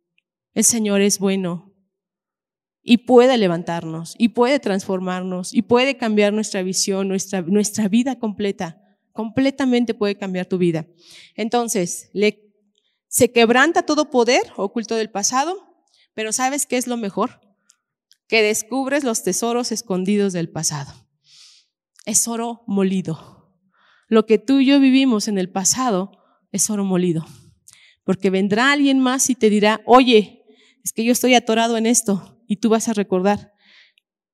[0.54, 1.74] El Señor es bueno
[2.82, 8.80] y puede levantarnos y puede transformarnos y puede cambiar nuestra visión, nuestra, nuestra vida completa.
[9.12, 10.86] Completamente puede cambiar tu vida.
[11.36, 12.43] Entonces, le,
[13.14, 15.74] se quebranta todo poder oculto del pasado
[16.14, 17.40] pero ¿sabes qué es lo mejor?
[18.28, 20.92] Que descubres los tesoros escondidos del pasado.
[22.06, 23.52] Es oro molido.
[24.08, 26.12] Lo que tú y yo vivimos en el pasado
[26.52, 27.26] es oro molido.
[28.04, 30.44] Porque vendrá alguien más y te dirá, oye,
[30.84, 32.40] es que yo estoy atorado en esto.
[32.46, 33.52] Y tú vas a recordar,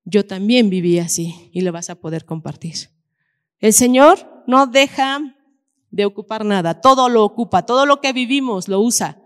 [0.03, 2.75] yo también viví así y lo vas a poder compartir.
[3.59, 5.19] El Señor no deja
[5.91, 9.21] de ocupar nada, todo lo ocupa, todo lo que vivimos lo usa,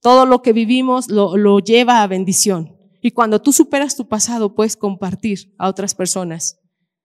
[0.00, 2.76] todo lo que vivimos lo, lo lleva a bendición.
[3.02, 6.58] Y cuando tú superas tu pasado, puedes compartir a otras personas.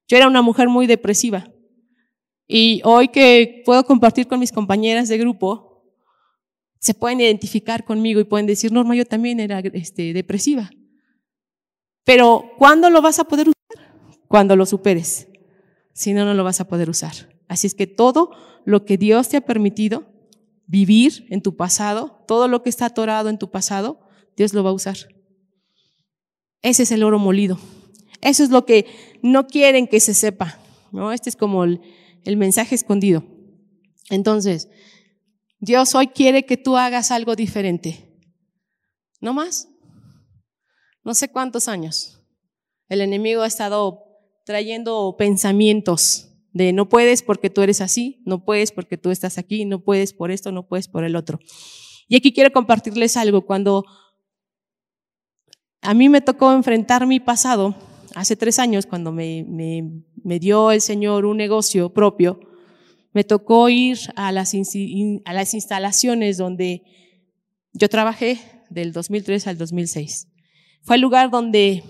[0.08, 1.52] Yo era una mujer muy depresiva.
[2.48, 5.84] Y hoy que puedo compartir con mis compañeras de grupo,
[6.80, 10.70] se pueden identificar conmigo y pueden decir, Norma, yo también era este, depresiva.
[12.04, 13.96] Pero ¿cuándo lo vas a poder usar?
[14.28, 15.28] Cuando lo superes.
[15.94, 17.35] Si no, no lo vas a poder usar.
[17.48, 18.32] Así es que todo
[18.66, 20.06] lo que Dios te ha permitido
[20.68, 24.00] vivir en tu pasado, todo lo que está atorado en tu pasado,
[24.36, 24.98] Dios lo va a usar.
[26.62, 27.60] Ese es el oro molido.
[28.22, 28.88] Eso es lo que
[29.22, 30.60] no quieren que se sepa.
[30.92, 31.12] ¿no?
[31.12, 31.82] Este es como el,
[32.24, 33.24] el mensaje escondido.
[34.10, 34.70] Entonces,
[35.60, 38.20] Dios hoy quiere que tú hagas algo diferente.
[39.22, 39.68] ¿No más?
[41.04, 42.20] No sé cuántos años.
[42.90, 44.04] El enemigo ha estado
[44.44, 49.66] trayendo pensamientos de no puedes porque tú eres así, no puedes porque tú estás aquí,
[49.66, 51.38] no puedes por esto, no puedes por el otro.
[52.08, 53.46] Y aquí quiero compartirles algo.
[53.46, 53.84] Cuando
[55.82, 57.76] a mí me tocó enfrentar mi pasado,
[58.16, 62.40] hace tres años, cuando me, me, dio el Señor un negocio propio,
[63.12, 66.84] me tocó ir a las, a las instalaciones donde
[67.74, 68.40] yo trabajé
[68.70, 70.30] del 2003 al 2006.
[70.84, 71.84] Fue el lugar donde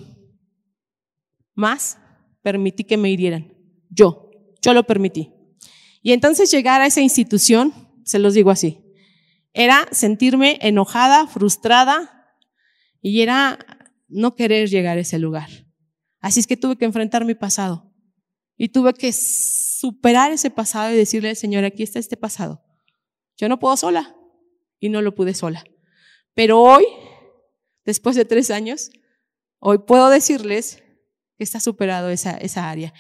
[1.54, 2.00] más
[2.42, 3.54] permití que me hirieran.
[3.92, 4.25] Yo,
[4.66, 5.32] yo lo permití.
[6.02, 7.74] Y entonces llegar a esa institución,
[8.04, 8.84] se los digo así,
[9.54, 12.36] era sentirme enojada, frustrada
[13.00, 13.60] y era
[14.08, 15.50] no querer llegar a ese lugar.
[16.20, 17.94] Así es que tuve que enfrentar mi pasado
[18.58, 22.64] y tuve que superar ese pasado y decirle al Señor, aquí está este pasado.
[23.38, 24.16] Yo no puedo sola
[24.80, 25.64] y no lo pude sola.
[26.34, 26.86] Pero hoy,
[27.86, 28.90] después de tres años,
[29.60, 30.84] hoy puedo decirles
[31.38, 32.94] que está superado esa, esa área.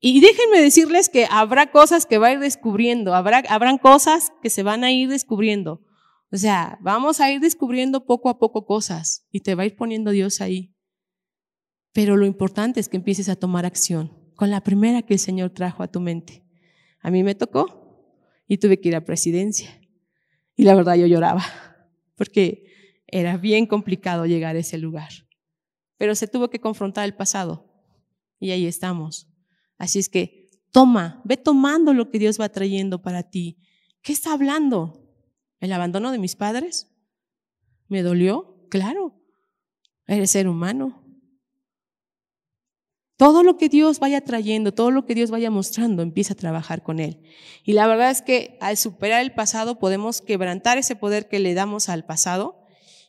[0.00, 4.50] Y déjenme decirles que habrá cosas que va a ir descubriendo, habrá, habrán cosas que
[4.50, 5.82] se van a ir descubriendo.
[6.30, 9.76] O sea, vamos a ir descubriendo poco a poco cosas y te va a ir
[9.76, 10.74] poniendo Dios ahí.
[11.92, 15.50] Pero lo importante es que empieces a tomar acción con la primera que el Señor
[15.50, 16.44] trajo a tu mente.
[17.00, 18.14] A mí me tocó
[18.46, 19.80] y tuve que ir a presidencia.
[20.54, 21.44] Y la verdad yo lloraba,
[22.16, 25.08] porque era bien complicado llegar a ese lugar.
[25.96, 27.68] Pero se tuvo que confrontar el pasado
[28.38, 29.27] y ahí estamos.
[29.78, 33.58] Así es que toma, ve tomando lo que Dios va trayendo para ti.
[34.02, 35.08] ¿Qué está hablando?
[35.60, 36.88] ¿El abandono de mis padres?
[37.88, 38.66] ¿Me dolió?
[38.68, 39.14] Claro.
[40.06, 41.04] Eres ser humano.
[43.16, 46.84] Todo lo que Dios vaya trayendo, todo lo que Dios vaya mostrando, empieza a trabajar
[46.84, 47.20] con Él.
[47.64, 51.54] Y la verdad es que al superar el pasado podemos quebrantar ese poder que le
[51.54, 52.64] damos al pasado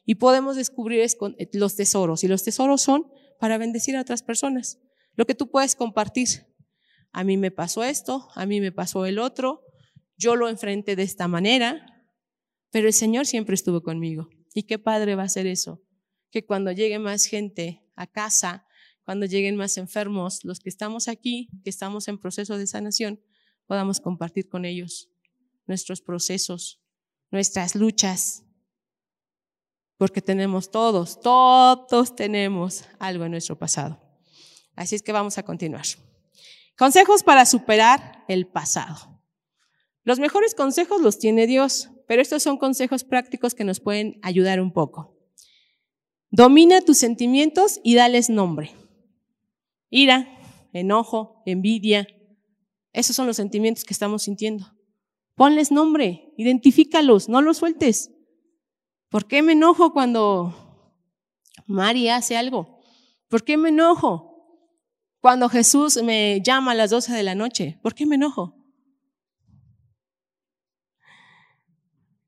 [0.07, 1.07] y podemos descubrir
[1.53, 2.23] los tesoros.
[2.23, 3.05] Y los tesoros son
[3.39, 4.79] para bendecir a otras personas.
[5.13, 6.48] Lo que tú puedes compartir.
[7.11, 9.63] A mí me pasó esto, a mí me pasó el otro,
[10.17, 11.85] yo lo enfrenté de esta manera,
[12.71, 14.29] pero el Señor siempre estuvo conmigo.
[14.53, 15.81] Y qué padre va a ser eso.
[16.31, 18.65] Que cuando llegue más gente a casa,
[19.03, 23.19] cuando lleguen más enfermos, los que estamos aquí, que estamos en proceso de sanación,
[23.65, 25.09] podamos compartir con ellos
[25.65, 26.81] nuestros procesos,
[27.31, 28.43] nuestras luchas,
[29.97, 33.99] porque tenemos todos, todos tenemos algo en nuestro pasado.
[34.75, 35.85] Así es que vamos a continuar.
[36.79, 39.21] Consejos para superar el pasado.
[40.05, 44.61] Los mejores consejos los tiene Dios, pero estos son consejos prácticos que nos pueden ayudar
[44.61, 45.13] un poco.
[46.31, 48.71] Domina tus sentimientos y dales nombre.
[49.89, 50.39] Ira,
[50.71, 52.07] enojo, envidia.
[52.93, 54.73] Esos son los sentimientos que estamos sintiendo.
[55.35, 58.11] Ponles nombre, identifícalos, no los sueltes.
[59.09, 60.55] ¿Por qué me enojo cuando
[61.65, 62.79] Mari hace algo?
[63.27, 64.28] ¿Por qué me enojo
[65.21, 67.79] cuando Jesús me llama a las 12 de la noche?
[67.81, 68.55] ¿Por qué me enojo?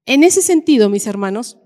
[0.06, 1.58] En ese sentido, mis hermanos,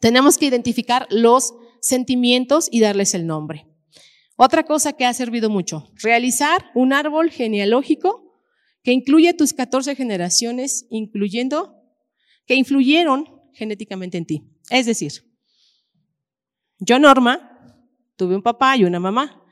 [0.00, 3.66] tenemos que identificar los sentimientos y darles el nombre.
[4.36, 8.28] Otra cosa que ha servido mucho, realizar un árbol genealógico
[8.82, 11.74] que incluye tus 14 generaciones, incluyendo
[12.46, 14.48] que influyeron genéticamente en ti.
[14.70, 15.12] Es decir,
[16.78, 17.84] yo, Norma,
[18.16, 19.42] tuve un papá y una mamá,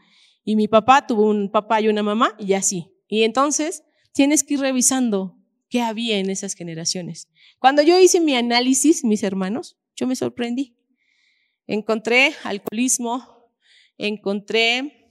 [0.47, 2.95] y mi papá tuvo un papá y una mamá, y así.
[3.09, 3.83] Y entonces
[4.13, 5.37] tienes que ir revisando
[5.69, 7.29] qué había en esas generaciones.
[7.59, 10.77] Cuando yo hice mi análisis, mis hermanos, yo me sorprendí.
[11.67, 13.51] Encontré alcoholismo,
[13.99, 15.11] encontré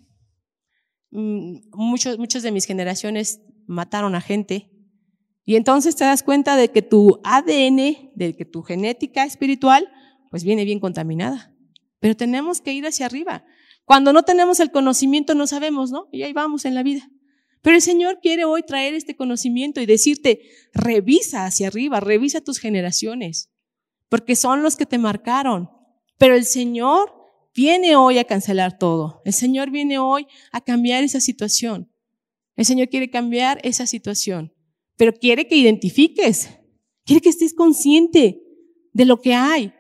[1.12, 4.72] mm, muchos, muchos de mis generaciones mataron a gente.
[5.44, 9.92] Y entonces te das cuenta de que tu ADN, de que tu genética espiritual,
[10.32, 11.54] pues viene bien contaminada.
[12.00, 13.44] Pero tenemos que ir hacia arriba.
[13.86, 16.10] Cuando no tenemos el conocimiento no sabemos, ¿no?
[16.12, 17.10] Y ahí vamos en la vida.
[17.62, 20.42] Pero el Señor quiere hoy traer este conocimiento y decirte,
[20.74, 23.52] revisa hacia arriba, revisa tus generaciones,
[24.10, 25.70] porque son los que te marcaron.
[26.18, 27.12] Pero el Señor
[27.56, 29.22] viene hoy a cancelar todo.
[29.26, 31.92] El Señor viene hoy a cambiar esa situación.
[32.56, 34.54] El Señor quiere cambiar esa situación,
[34.96, 36.50] pero quiere que identifiques,
[37.04, 38.42] quiere que estés consciente
[38.94, 39.74] de lo que hay,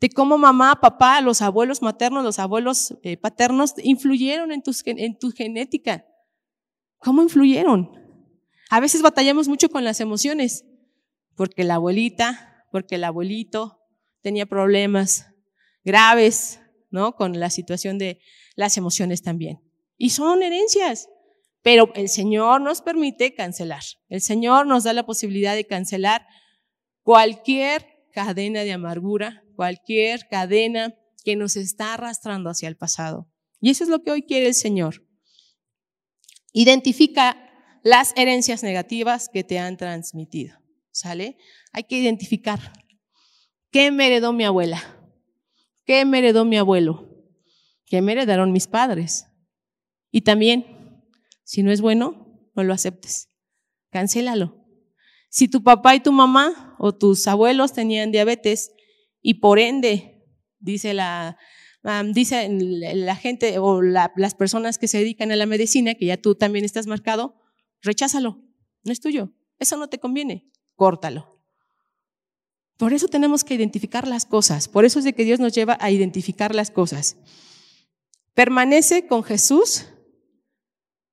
[0.00, 5.30] de cómo mamá, papá, los abuelos maternos, los abuelos eh, paternos influyeron en, en tu
[5.30, 6.06] genética.
[6.98, 7.90] ¿Cómo influyeron?
[8.70, 10.64] A veces batallamos mucho con las emociones,
[11.34, 13.80] porque la abuelita, porque el abuelito
[14.22, 15.26] tenía problemas
[15.84, 16.60] graves,
[16.90, 17.14] ¿no?
[17.16, 18.20] Con la situación de
[18.56, 19.60] las emociones también.
[19.96, 21.08] Y son herencias,
[21.62, 23.82] pero el Señor nos permite cancelar.
[24.08, 26.26] El Señor nos da la posibilidad de cancelar
[27.02, 33.30] cualquier cadena de amargura, cualquier cadena que nos está arrastrando hacia el pasado.
[33.60, 35.06] Y eso es lo que hoy quiere el Señor.
[36.54, 37.36] Identifica
[37.84, 40.56] las herencias negativas que te han transmitido.
[40.92, 41.36] ¿Sale?
[41.74, 42.72] Hay que identificar.
[43.70, 44.82] ¿Qué me heredó mi abuela?
[45.84, 47.22] ¿Qué me heredó mi abuelo?
[47.84, 49.26] ¿Qué me heredaron mis padres?
[50.10, 51.04] Y también,
[51.44, 53.28] si no es bueno, no lo aceptes.
[53.90, 54.66] Cancélalo.
[55.28, 58.72] Si tu papá y tu mamá o tus abuelos tenían diabetes
[59.22, 60.24] y por ende,
[60.58, 61.36] dice la,
[62.12, 66.34] dice la gente o las personas que se dedican a la medicina, que ya tú
[66.34, 67.36] también estás marcado,
[67.82, 68.42] recházalo,
[68.84, 71.40] no es tuyo, eso no te conviene, córtalo.
[72.76, 75.76] Por eso tenemos que identificar las cosas, por eso es de que Dios nos lleva
[75.80, 77.16] a identificar las cosas.
[78.32, 79.86] Permanece con Jesús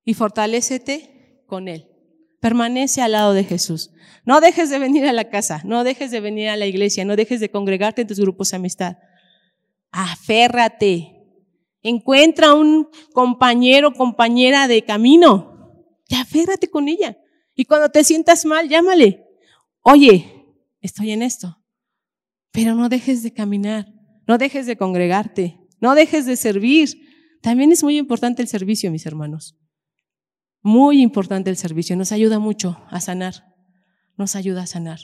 [0.04, 1.97] y fortalécete con Él.
[2.40, 3.90] Permanece al lado de Jesús.
[4.24, 7.16] No dejes de venir a la casa, no dejes de venir a la iglesia, no
[7.16, 8.96] dejes de congregarte en tus grupos de amistad
[9.90, 11.14] aférrate.
[11.82, 17.16] Encuentra un compañero, compañera de camino y aférrate con ella.
[17.54, 19.24] Y cuando te sientas mal, llámale.
[19.82, 20.46] Oye,
[20.80, 21.58] estoy en esto.
[22.50, 23.86] Pero no dejes de caminar,
[24.26, 26.88] no dejes de congregarte, no dejes de servir.
[27.42, 29.57] También es muy importante el servicio, mis hermanos.
[30.62, 31.96] Muy importante el servicio.
[31.96, 33.54] Nos ayuda mucho a sanar.
[34.16, 35.00] Nos ayuda a sanar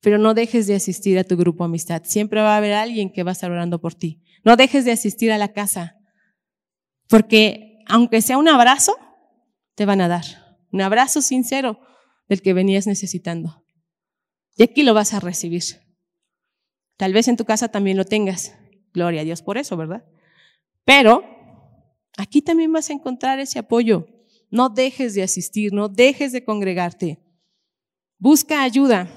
[0.00, 2.02] pero no dejes de asistir a tu grupo amistad.
[2.04, 4.22] Siempre va a haber alguien que va a estar orando por ti.
[4.44, 5.96] No dejes de asistir a la casa,
[7.08, 8.96] porque aunque sea un abrazo,
[9.74, 10.24] te van a dar.
[10.72, 11.80] Un abrazo sincero
[12.28, 13.64] del que venías necesitando.
[14.56, 15.62] Y aquí lo vas a recibir.
[16.96, 18.54] Tal vez en tu casa también lo tengas.
[18.92, 20.04] Gloria a Dios por eso, ¿verdad?
[20.84, 21.24] Pero
[22.16, 24.06] aquí también vas a encontrar ese apoyo.
[24.50, 27.18] No dejes de asistir, no dejes de congregarte.
[28.18, 29.08] Busca ayuda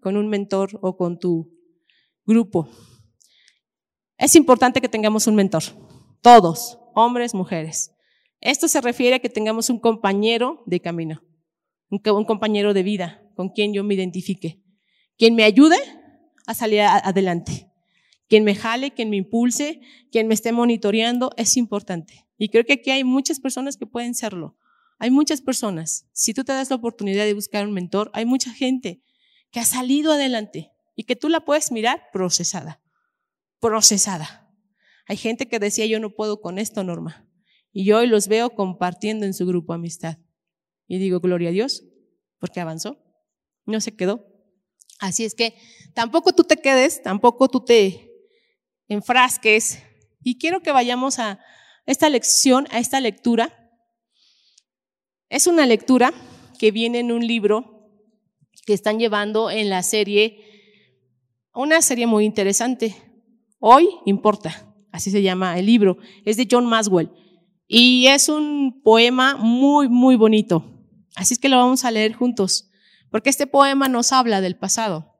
[0.00, 1.54] con un mentor o con tu
[2.24, 2.68] grupo.
[4.16, 5.62] Es importante que tengamos un mentor,
[6.22, 7.92] todos, hombres, mujeres.
[8.40, 11.22] Esto se refiere a que tengamos un compañero de camino,
[11.90, 14.62] un, compañero de vida con quien yo me identifique,
[15.16, 15.76] quien me ayude
[16.46, 17.70] a salir adelante,
[18.28, 22.26] quien me jale, quien me impulse, quien me esté monitoreando, es importante.
[22.38, 24.56] Y creo que aquí hay muchas personas que pueden serlo.
[24.98, 26.06] Hay muchas personas.
[26.12, 29.02] Si tú te das la oportunidad de buscar un mentor, hay mucha gente
[29.50, 32.82] que ha salido adelante y que tú la puedes mirar procesada,
[33.60, 34.52] procesada.
[35.06, 37.26] Hay gente que decía, yo no puedo con esto, Norma.
[37.72, 40.18] Y yo hoy los veo compartiendo en su grupo amistad.
[40.86, 41.84] Y digo, gloria a Dios,
[42.40, 42.98] porque avanzó,
[43.64, 44.26] no se quedó.
[44.98, 45.54] Así es que
[45.94, 48.10] tampoco tú te quedes, tampoco tú te
[48.88, 49.82] enfrasques.
[50.22, 51.38] Y quiero que vayamos a
[51.86, 53.57] esta lección, a esta lectura.
[55.28, 56.14] Es una lectura
[56.58, 57.90] que viene en un libro
[58.64, 60.42] que están llevando en la serie,
[61.52, 62.96] una serie muy interesante.
[63.58, 67.10] Hoy importa, así se llama el libro, es de John Maswell
[67.66, 70.64] y es un poema muy, muy bonito.
[71.14, 72.70] Así es que lo vamos a leer juntos,
[73.10, 75.14] porque este poema nos habla del pasado.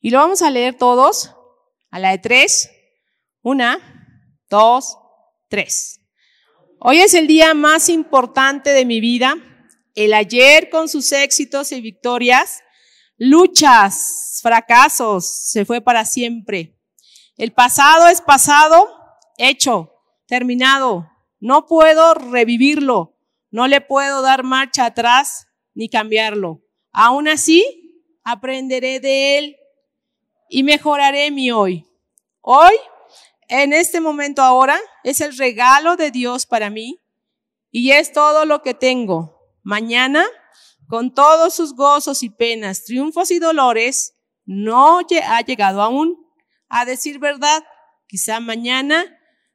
[0.00, 1.34] Y lo vamos a leer todos
[1.90, 2.70] a la de tres.
[3.40, 3.78] Una,
[4.50, 4.98] dos,
[5.48, 5.97] tres.
[6.80, 9.34] Hoy es el día más importante de mi vida.
[9.96, 12.62] El ayer con sus éxitos y victorias
[13.16, 16.78] luchas, fracasos, se fue para siempre.
[17.36, 18.88] El pasado es pasado,
[19.38, 19.92] hecho,
[20.26, 21.10] terminado.
[21.40, 23.16] No puedo revivirlo,
[23.50, 26.62] no le puedo dar marcha atrás ni cambiarlo.
[26.92, 29.56] Aún así, aprenderé de él
[30.48, 31.84] y mejoraré mi hoy.
[32.40, 32.74] Hoy,
[33.48, 37.00] en este momento ahora, es el regalo de Dios para mí
[37.70, 39.38] y es todo lo que tengo
[39.68, 40.24] Mañana,
[40.88, 44.14] con todos sus gozos y penas, triunfos y dolores,
[44.46, 46.16] no ha llegado aún.
[46.70, 47.62] A decir verdad,
[48.06, 49.04] quizá mañana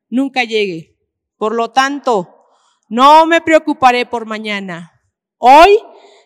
[0.09, 0.99] nunca llegue.
[1.37, 2.45] Por lo tanto,
[2.89, 5.01] no me preocuparé por mañana.
[5.39, 5.79] Hoy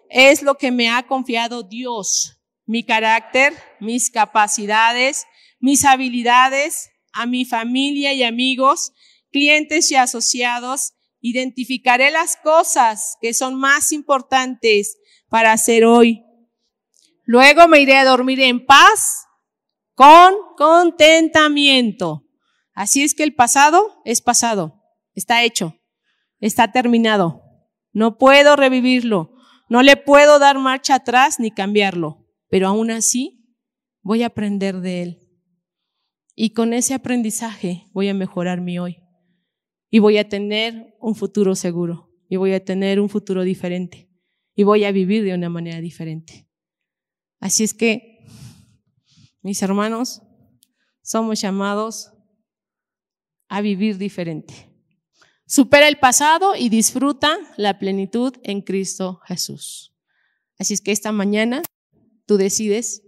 [0.10, 5.28] es lo que me ha confiado Dios, mi carácter, mis capacidades,
[5.62, 8.94] mis habilidades, a mi familia y amigos,
[9.32, 14.98] clientes y asociados, identificaré las cosas que son más importantes
[15.30, 16.24] para hacer hoy.
[17.26, 19.26] Luego me iré a dormir en paz
[19.96, 22.24] con contentamiento.
[22.74, 24.84] Así es que el pasado es pasado,
[25.16, 25.76] está hecho,
[26.40, 27.42] está terminado.
[27.92, 29.34] No puedo revivirlo,
[29.70, 33.56] no le puedo dar marcha atrás ni cambiarlo, pero aún así
[34.02, 35.27] voy a aprender de él.
[36.40, 39.02] Y con ese aprendizaje voy a mejorar mi hoy.
[39.90, 42.14] Y voy a tener un futuro seguro.
[42.30, 44.08] Y voy a tener un futuro diferente.
[44.54, 46.48] Y voy a vivir de una manera diferente.
[47.40, 48.24] Así es que,
[49.42, 50.22] mis hermanos,
[51.02, 52.12] somos llamados
[53.48, 54.54] a vivir diferente.
[55.48, 59.96] Supera el pasado y disfruta la plenitud en Cristo Jesús.
[60.60, 61.64] Así es que esta mañana
[62.28, 63.02] tú decides,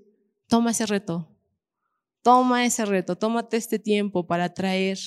[0.47, 1.28] toma ese reto,
[2.21, 4.97] Toma ese reto, tómate este tiempo para traer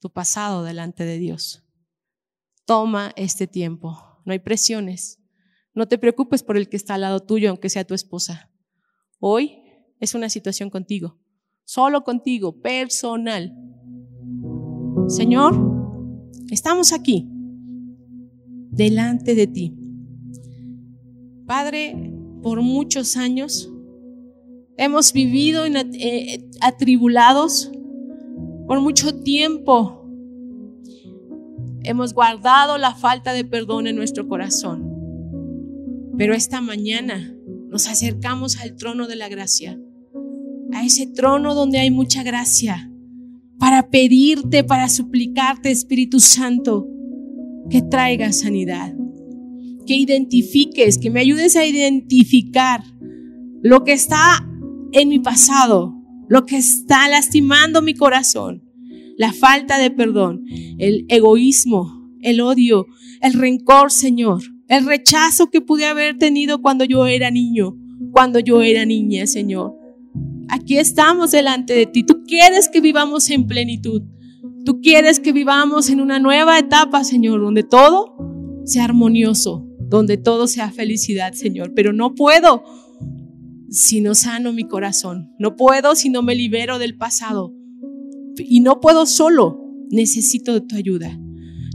[0.00, 1.64] tu pasado delante de Dios.
[2.64, 3.98] Toma este tiempo.
[4.24, 5.20] No hay presiones.
[5.74, 8.50] No te preocupes por el que está al lado tuyo, aunque sea tu esposa.
[9.18, 9.62] Hoy
[10.00, 11.18] es una situación contigo,
[11.64, 13.54] solo contigo, personal.
[15.08, 15.54] Señor,
[16.50, 17.28] estamos aquí,
[18.70, 19.74] delante de ti.
[21.46, 22.12] Padre,
[22.42, 23.73] por muchos años
[24.76, 27.70] Hemos vivido eh, atribulados
[28.66, 30.08] por mucho tiempo.
[31.82, 34.90] Hemos guardado la falta de perdón en nuestro corazón.
[36.16, 37.34] Pero esta mañana
[37.68, 39.78] nos acercamos al trono de la gracia,
[40.72, 42.90] a ese trono donde hay mucha gracia,
[43.58, 46.88] para pedirte, para suplicarte, Espíritu Santo,
[47.70, 48.94] que traiga sanidad,
[49.86, 52.82] que identifiques, que me ayudes a identificar
[53.62, 54.46] lo que está
[54.94, 55.92] en mi pasado,
[56.28, 58.62] lo que está lastimando mi corazón,
[59.18, 60.44] la falta de perdón,
[60.78, 62.86] el egoísmo, el odio,
[63.20, 67.76] el rencor, Señor, el rechazo que pude haber tenido cuando yo era niño,
[68.12, 69.74] cuando yo era niña, Señor.
[70.48, 72.04] Aquí estamos delante de ti.
[72.04, 74.02] Tú quieres que vivamos en plenitud.
[74.64, 78.16] Tú quieres que vivamos en una nueva etapa, Señor, donde todo
[78.64, 81.72] sea armonioso, donde todo sea felicidad, Señor.
[81.74, 82.62] Pero no puedo
[83.74, 85.32] si no sano mi corazón.
[85.38, 87.52] No puedo si no me libero del pasado.
[88.38, 89.60] Y no puedo solo.
[89.90, 91.18] Necesito de tu ayuda.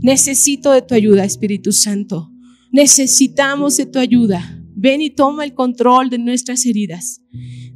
[0.02, 2.32] Necesito de tu ayuda, Espíritu Santo.
[2.72, 4.62] Necesitamos de tu ayuda.
[4.74, 7.20] Ven y toma el control de nuestras heridas,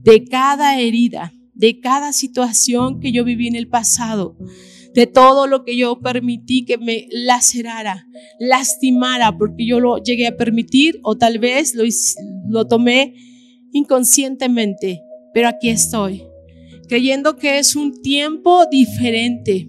[0.03, 4.39] de cada herida, de cada situación que yo viví en el pasado,
[4.95, 8.07] de todo lo que yo permití que me lacerara,
[8.39, 11.85] lastimara, porque yo lo llegué a permitir o tal vez lo,
[12.49, 13.15] lo tomé
[13.75, 15.03] inconscientemente,
[15.35, 16.25] pero aquí estoy,
[16.89, 19.69] creyendo que es un tiempo diferente,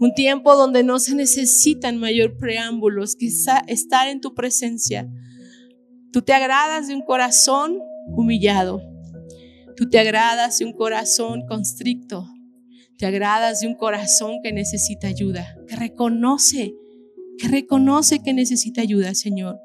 [0.00, 5.08] un tiempo donde no se necesitan mayor preámbulos, que estar en tu presencia.
[6.12, 7.78] Tú te agradas de un corazón
[8.08, 8.82] humillado,
[9.76, 12.26] tú te agradas de un corazón constricto,
[12.98, 16.74] te agradas de un corazón que necesita ayuda, que reconoce,
[17.38, 19.60] que reconoce que necesita ayuda, Señor.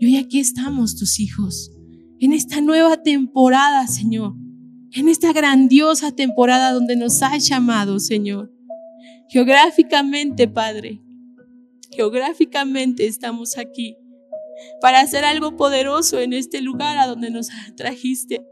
[0.00, 1.73] Y hoy aquí estamos, tus hijos
[2.24, 4.32] en esta nueva temporada, Señor,
[4.92, 8.50] en esta grandiosa temporada donde nos has llamado, Señor.
[9.28, 11.02] Geográficamente, Padre,
[11.90, 13.98] geográficamente estamos aquí
[14.80, 18.42] para hacer algo poderoso en este lugar a donde nos trajiste.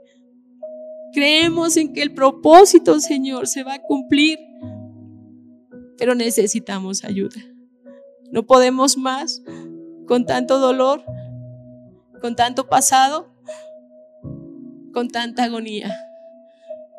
[1.15, 4.39] Creemos en que el propósito, Señor, se va a cumplir,
[5.97, 7.41] pero necesitamos ayuda.
[8.31, 9.43] No podemos más
[10.07, 11.03] con tanto dolor,
[12.21, 13.32] con tanto pasado,
[14.93, 15.95] con tanta agonía.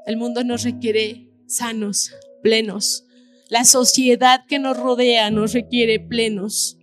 [0.06, 3.06] El mundo nos requiere sanos, plenos.
[3.50, 6.78] La sociedad que nos rodea nos requiere plenos.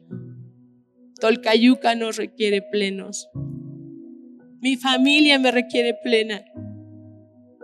[1.20, 3.28] Tolcayuca nos requiere plenos.
[4.62, 6.44] Mi familia me requiere plena.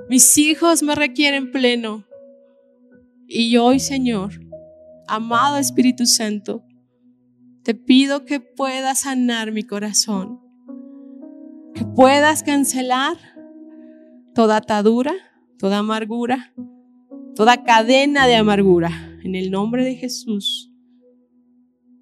[0.08, 2.04] Mis hijos me requieren pleno.
[3.28, 4.40] Y hoy, Señor,
[5.08, 6.64] amado Espíritu Santo,
[7.64, 10.40] te pido que puedas sanar mi corazón,
[11.74, 13.16] que puedas cancelar
[14.36, 15.14] toda atadura,
[15.58, 16.52] toda amargura,
[17.34, 18.90] toda cadena de amargura.
[19.24, 20.70] En el nombre de Jesús,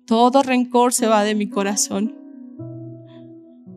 [0.04, 2.18] todo rencor se va de mi corazón.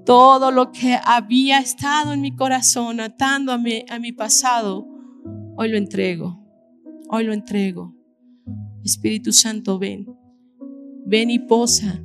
[0.08, 4.88] Todo lo que había estado en mi corazón atando a mi, a mi pasado,
[5.56, 6.44] hoy lo entrego.
[7.10, 7.96] Hoy lo entrego.
[8.84, 10.08] Espíritu Santo, ven.
[11.06, 12.02] Ven y posa.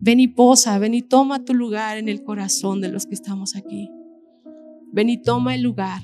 [0.00, 0.78] Ven y posa.
[0.78, 3.88] Ven y toma tu lugar en el corazón de los que estamos aquí.
[4.92, 6.02] Ven y toma el lugar.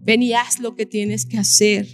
[0.00, 1.86] Ven y haz lo que tienes que hacer.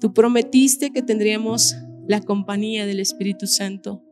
[0.00, 1.76] Tú prometiste que tendríamos
[2.08, 4.02] la compañía del Espíritu Santo,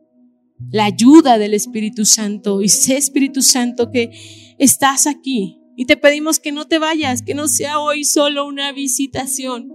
[0.69, 2.61] la ayuda del Espíritu Santo.
[2.61, 4.11] Y sé, Espíritu Santo, que
[4.59, 5.57] estás aquí.
[5.75, 9.73] Y te pedimos que no te vayas, que no sea hoy solo una visitación.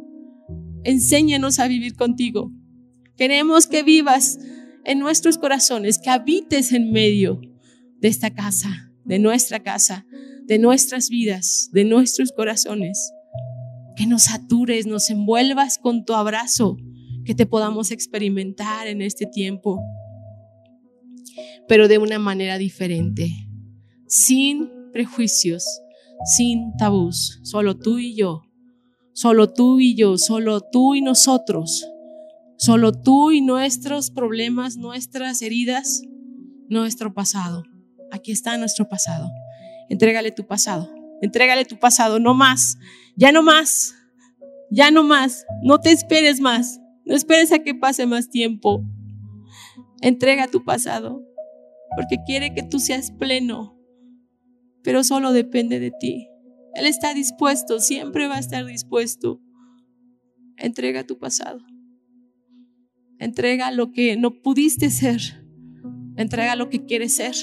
[0.85, 2.53] Enséñanos a vivir contigo.
[3.17, 4.39] Queremos que vivas
[4.85, 7.41] en nuestros corazones, que habites en medio
[7.99, 10.07] de esta casa, de nuestra casa,
[10.47, 13.13] de nuestras vidas, de nuestros corazones.
[13.97, 16.77] Que nos satures, nos envuelvas con tu abrazo,
[17.25, 19.81] que te podamos experimentar en este tiempo,
[21.67, 23.31] pero de una manera diferente,
[24.07, 25.65] sin prejuicios,
[26.37, 28.43] sin tabús, solo tú y yo,
[29.13, 31.89] solo tú y yo, solo tú y nosotros,
[32.59, 36.03] solo tú y nuestros problemas, nuestras heridas,
[36.69, 37.65] nuestro pasado.
[38.13, 39.29] Aquí está nuestro pasado.
[39.89, 40.93] Entrégale tu pasado.
[41.23, 42.79] Entrégale tu pasado, no más.
[43.17, 43.95] Ya no más.
[44.71, 45.47] Ya no más.
[45.63, 46.81] No te esperes más.
[47.05, 48.85] No esperes a que pase más tiempo.
[50.03, 51.25] Entrega tu pasado,
[51.97, 53.79] porque quiere que tú seas pleno,
[54.83, 56.29] pero solo depende de ti.
[56.75, 59.41] Él está dispuesto, siempre va a estar dispuesto.
[60.59, 61.61] Entrega tu pasado.
[63.19, 65.21] Entrega lo que no pudiste ser.
[66.17, 67.35] Entrega lo que quieres ser.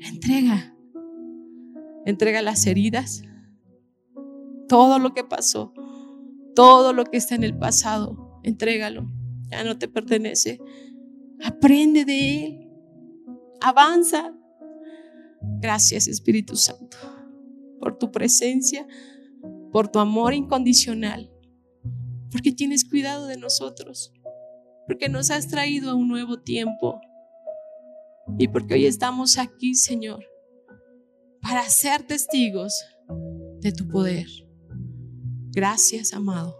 [0.00, 0.71] Entrega.
[2.04, 3.22] Entrega las heridas,
[4.68, 5.72] todo lo que pasó,
[6.54, 9.10] todo lo que está en el pasado, entrégalo.
[9.50, 10.60] Ya no te pertenece.
[11.42, 12.68] Aprende de Él.
[13.60, 14.34] Avanza.
[15.60, 16.96] Gracias Espíritu Santo
[17.82, 18.86] por tu presencia,
[19.72, 21.32] por tu amor incondicional,
[22.30, 24.12] porque tienes cuidado de nosotros,
[24.86, 27.00] porque nos has traído a un nuevo tiempo
[28.38, 30.24] y porque hoy estamos aquí, Señor,
[31.52, 32.82] para ser testigos
[33.60, 34.26] de tu poder.
[35.50, 36.56] Gracias, amado.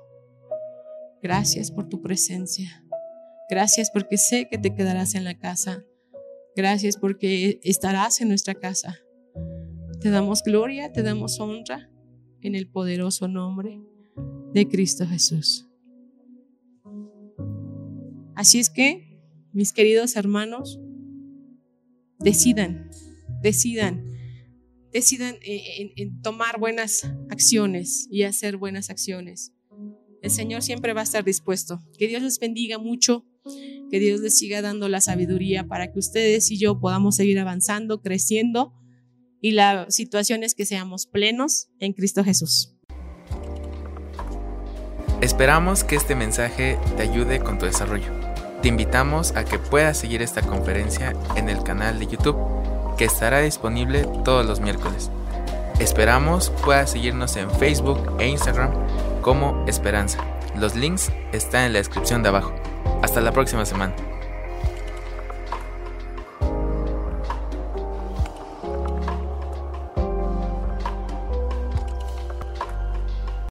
[1.22, 2.84] Gracias por tu presencia.
[3.49, 5.82] Gracias porque sé que te quedarás en la casa.
[6.55, 8.99] Gracias porque estarás en nuestra casa.
[10.03, 11.90] Te damos gloria, te damos honra
[12.43, 13.80] en el poderoso nombre
[14.53, 15.70] de Cristo Jesús.
[18.34, 19.18] Así es que,
[19.55, 20.78] mis queridos hermanos,
[22.18, 22.90] decidan,
[23.40, 24.12] decidan
[24.93, 29.53] decidan eh, tomar buenas acciones y hacer buenas acciones.
[30.22, 31.80] El Señor siempre va a estar dispuesto.
[31.99, 33.26] Que Dios les bendiga mucho,
[33.90, 38.01] que Dios les siga dando la sabiduría para que ustedes y yo podamos seguir avanzando,
[38.01, 38.72] creciendo
[39.45, 42.76] y la situación es que seamos plenos en Cristo Jesús.
[45.20, 48.12] Esperamos que este mensaje te ayude con tu desarrollo.
[48.62, 52.62] Te invitamos a que puedas seguir esta conferencia en el canal de YouTube
[53.05, 55.11] estará disponible todos los miércoles.
[55.79, 58.71] Esperamos puedas seguirnos en Facebook e Instagram
[59.21, 60.19] como Esperanza.
[60.57, 62.53] Los links están en la descripción de abajo.
[63.03, 63.95] Hasta la próxima semana.